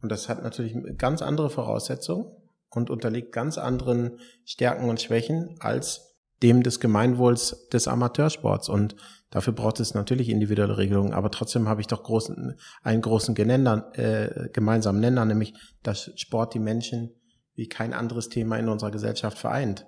[0.00, 2.24] Und das hat natürlich ganz andere Voraussetzungen
[2.70, 8.68] und unterliegt ganz anderen Stärken und Schwächen als dem des Gemeinwohls des Amateursports.
[8.68, 8.96] Und
[9.30, 11.12] dafür braucht es natürlich individuelle Regelungen.
[11.12, 16.54] Aber trotzdem habe ich doch großen, einen großen Genender, äh, gemeinsamen Nenner, nämlich dass Sport
[16.54, 17.14] die Menschen
[17.54, 19.86] wie kein anderes Thema in unserer Gesellschaft vereint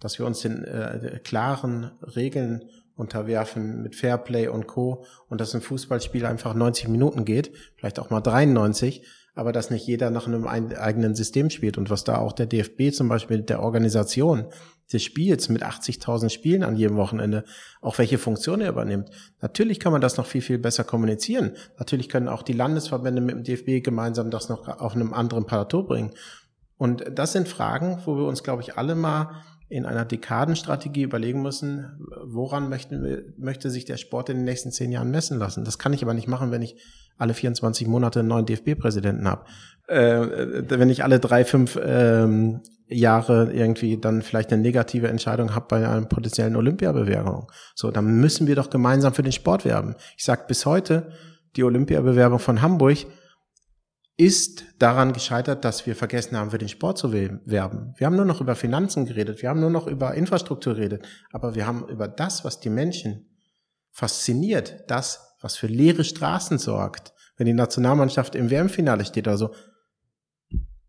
[0.00, 2.64] dass wir uns den äh, klaren Regeln
[2.94, 5.04] unterwerfen mit Fairplay und Co.
[5.28, 9.06] und dass ein Fußballspiel einfach 90 Minuten geht, vielleicht auch mal 93,
[9.36, 12.90] aber dass nicht jeder nach einem eigenen System spielt und was da auch der DFB
[12.92, 14.46] zum Beispiel mit der Organisation
[14.90, 17.44] des Spiels mit 80.000 Spielen an jedem Wochenende,
[17.82, 19.10] auch welche Funktion er übernimmt.
[19.42, 21.52] Natürlich kann man das noch viel, viel besser kommunizieren.
[21.78, 25.82] Natürlich können auch die Landesverbände mit dem DFB gemeinsam das noch auf einem anderen Plateau
[25.82, 26.12] bringen.
[26.78, 31.42] Und das sind Fragen, wo wir uns, glaube ich, alle mal in einer Dekadenstrategie überlegen
[31.42, 35.64] müssen, woran möchten möchte sich der Sport in den nächsten zehn Jahren messen lassen.
[35.64, 36.76] Das kann ich aber nicht machen, wenn ich
[37.18, 39.44] alle 24 Monate einen neuen DFB-Präsidenten habe.
[39.88, 45.66] Äh, wenn ich alle drei, fünf ähm, Jahre irgendwie dann vielleicht eine negative Entscheidung habe
[45.68, 47.50] bei einer potenziellen Olympiabewerbung.
[47.74, 49.96] So, dann müssen wir doch gemeinsam für den Sport werben.
[50.16, 51.10] Ich sage bis heute,
[51.56, 52.98] die Olympiabewerbung von Hamburg
[54.16, 57.94] ist daran gescheitert, dass wir vergessen haben, für den Sport zu werben.
[57.96, 61.54] Wir haben nur noch über Finanzen geredet, wir haben nur noch über Infrastruktur geredet, aber
[61.54, 63.28] wir haben über das, was die Menschen
[63.90, 69.54] fasziniert, das, was für leere Straßen sorgt, wenn die Nationalmannschaft im WM-Finale steht oder so,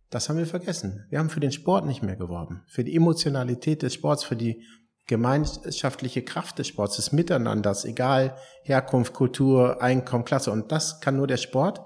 [0.10, 1.06] das haben wir vergessen.
[1.10, 4.64] Wir haben für den Sport nicht mehr geworben, für die Emotionalität des Sports, für die
[5.08, 10.52] gemeinschaftliche Kraft des Sports, des Miteinanders, egal Herkunft, Kultur, Einkommen, Klasse.
[10.52, 11.82] Und das kann nur der Sport.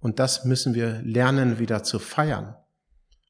[0.00, 2.56] Und das müssen wir lernen, wieder zu feiern.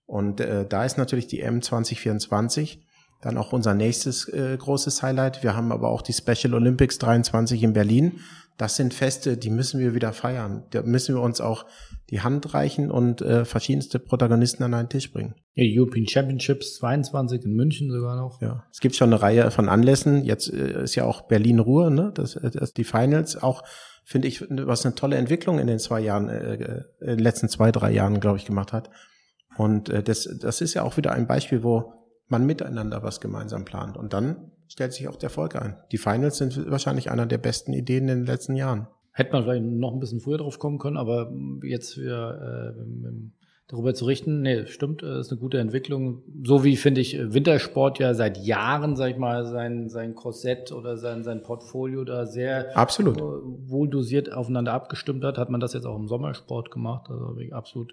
[0.07, 2.85] Und äh, da ist natürlich die M 2024
[3.21, 5.43] dann auch unser nächstes äh, großes Highlight.
[5.43, 8.21] Wir haben aber auch die Special Olympics 23 in Berlin.
[8.59, 10.65] Das sind Feste, die müssen wir wieder feiern.
[10.71, 11.65] Da müssen wir uns auch
[12.11, 15.37] die Hand reichen und äh, verschiedenste Protagonisten an einen Tisch bringen.
[15.55, 18.43] Ja, die European Championships 22 in München sogar noch.
[18.43, 20.25] Ja, es gibt schon eine Reihe von Anlässen.
[20.25, 22.11] Jetzt äh, ist ja auch Berlin Ruhr, ne?
[22.13, 23.63] Das, äh, das die Finals auch
[24.05, 27.49] finde ich, was eine tolle Entwicklung in den zwei Jahren, äh, äh, in den letzten
[27.49, 28.91] zwei, drei Jahren, glaube ich, gemacht hat.
[29.59, 31.93] Und äh, das, das ist ja auch wieder ein Beispiel, wo
[32.27, 33.99] man miteinander was gemeinsam plant.
[33.99, 35.77] Und dann stellt sich auch der Erfolg ein.
[35.93, 38.87] Die Finals sind wahrscheinlich einer der besten Ideen in den letzten Jahren.
[39.13, 43.11] Hätte man vielleicht noch ein bisschen früher drauf kommen können, aber jetzt für, äh,
[43.69, 44.43] darüber zu richten.
[44.43, 46.23] Nee, stimmt, äh, ist eine gute Entwicklung.
[46.45, 50.97] So wie, finde ich, Wintersport ja seit Jahren, sag ich mal, sein, sein Korsett oder
[50.97, 53.21] sein, sein Portfolio da sehr absolut.
[53.21, 57.11] wohl dosiert aufeinander abgestimmt hat, hat man das jetzt auch im Sommersport gemacht.
[57.11, 57.93] Also absolut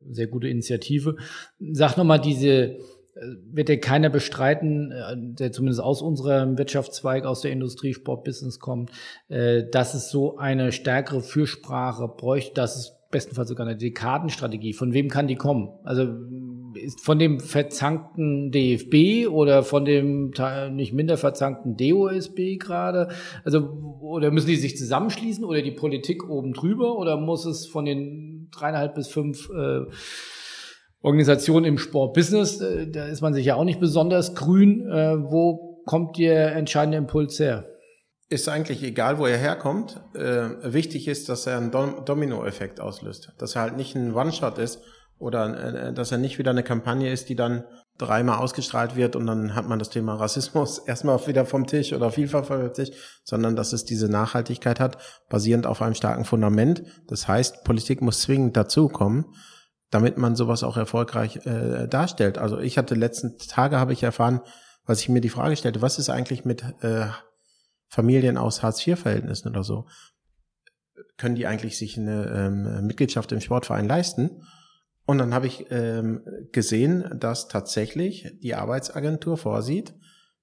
[0.00, 1.16] sehr gute Initiative.
[1.58, 2.80] Sag nochmal diese, äh,
[3.50, 8.90] wird ja keiner bestreiten, äh, der zumindest aus unserem Wirtschaftszweig, aus der Industrie, Sportbusiness kommt,
[9.28, 14.72] dass es so eine stärkere Fürsprache bräuchte, dass es bestenfalls sogar eine Dekadenstrategie.
[14.72, 15.70] Von wem kann die kommen?
[15.84, 16.08] Also
[16.74, 20.32] ist von dem verzankten DFB oder von dem
[20.72, 23.08] nicht minder verzankten DOSB gerade?
[23.44, 27.84] Also oder müssen die sich zusammenschließen oder die Politik oben drüber oder muss es von
[27.84, 29.86] den dreieinhalb bis fünf äh,
[31.02, 34.88] Organisationen im Sportbusiness, äh, da ist man sich ja auch nicht besonders grün.
[34.90, 37.66] Äh, wo kommt der entscheidende Impuls her?
[38.28, 40.00] ist eigentlich egal, wo er herkommt.
[40.12, 43.32] Äh, wichtig ist, dass er einen Dom Domino-Effekt auslöst.
[43.38, 44.80] Dass er halt nicht ein One-Shot ist
[45.20, 47.62] oder dass er nicht wieder eine Kampagne ist, die dann
[47.98, 52.10] dreimal ausgestrahlt wird und dann hat man das Thema Rassismus erstmal wieder vom Tisch oder
[52.10, 52.90] Vielfalt vom Tisch,
[53.24, 56.82] sondern dass es diese Nachhaltigkeit hat, basierend auf einem starken Fundament.
[57.08, 59.26] Das heißt, Politik muss zwingend dazukommen,
[59.90, 62.38] damit man sowas auch erfolgreich äh, darstellt.
[62.38, 64.40] Also ich hatte letzten Tage habe ich erfahren,
[64.84, 67.06] was ich mir die Frage stellte, was ist eigentlich mit äh,
[67.88, 69.86] Familien aus Hartz-IV-Verhältnissen oder so,
[71.16, 74.42] können die eigentlich sich eine ähm, Mitgliedschaft im Sportverein leisten?
[75.06, 76.22] Und dann habe ich ähm,
[76.52, 79.94] gesehen, dass tatsächlich die Arbeitsagentur vorsieht,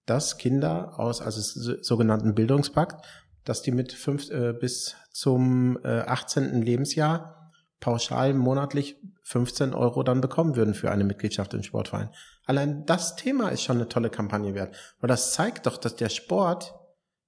[0.05, 3.05] dass Kinder aus, also sogenannten Bildungspakt,
[3.43, 6.61] dass die mit fünf äh, bis zum äh, 18.
[6.61, 12.09] Lebensjahr pauschal monatlich 15 Euro dann bekommen würden für eine Mitgliedschaft im Sportverein.
[12.45, 16.09] Allein das Thema ist schon eine tolle Kampagne wert, weil das zeigt doch, dass der
[16.09, 16.75] Sport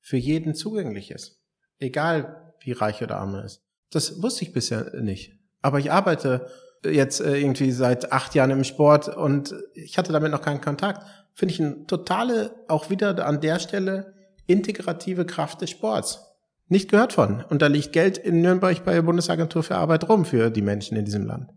[0.02, 1.42] für jeden zugänglich ist.
[1.80, 3.64] Egal wie reich oder arm er ist.
[3.92, 5.40] Das wusste ich bisher nicht.
[5.62, 6.48] Aber ich arbeite
[6.84, 11.06] jetzt äh, irgendwie seit acht Jahren im Sport und ich hatte damit noch keinen Kontakt.
[11.34, 14.14] Finde ich eine totale, auch wieder an der Stelle,
[14.48, 16.22] integrative Kraft des Sports.
[16.68, 17.44] Nicht gehört von.
[17.44, 20.98] Und da liegt Geld in Nürnberg bei der Bundesagentur für Arbeit rum für die Menschen
[20.98, 21.50] in diesem Land.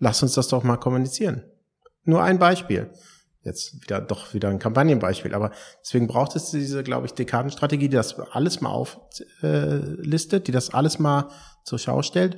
[0.00, 1.44] Lass uns das doch mal kommunizieren.
[2.04, 2.90] Nur ein Beispiel
[3.42, 5.34] jetzt wieder doch wieder ein Kampagnenbeispiel.
[5.34, 5.50] Aber
[5.82, 10.98] deswegen braucht es diese, glaube ich, Dekadenstrategie, die das alles mal auflistet, die das alles
[10.98, 11.28] mal
[11.64, 12.34] zur Schau stellt.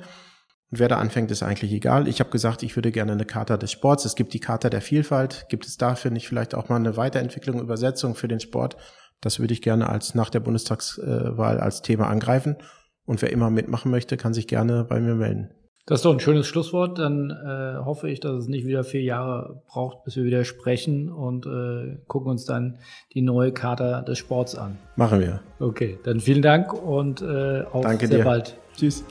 [0.71, 2.07] Und wer da anfängt, ist eigentlich egal.
[2.07, 4.05] Ich habe gesagt, ich würde gerne eine Charta des Sports.
[4.05, 5.45] Es gibt die Charta der Vielfalt.
[5.49, 8.77] Gibt es dafür nicht vielleicht auch mal eine Weiterentwicklung, Übersetzung für den Sport?
[9.21, 12.57] Das würde ich gerne als nach der Bundestagswahl als Thema angreifen.
[13.05, 15.53] Und wer immer mitmachen möchte, kann sich gerne bei mir melden.
[15.85, 16.97] Das ist doch ein schönes Schlusswort.
[16.97, 21.11] Dann äh, hoffe ich, dass es nicht wieder vier Jahre braucht, bis wir wieder sprechen
[21.11, 22.79] und äh, gucken uns dann
[23.13, 24.77] die neue Charta des Sports an.
[24.95, 25.41] Machen wir.
[25.59, 28.23] Okay, dann vielen Dank und äh, auf Danke sehr dir.
[28.23, 28.57] bald.
[28.77, 29.03] Tschüss.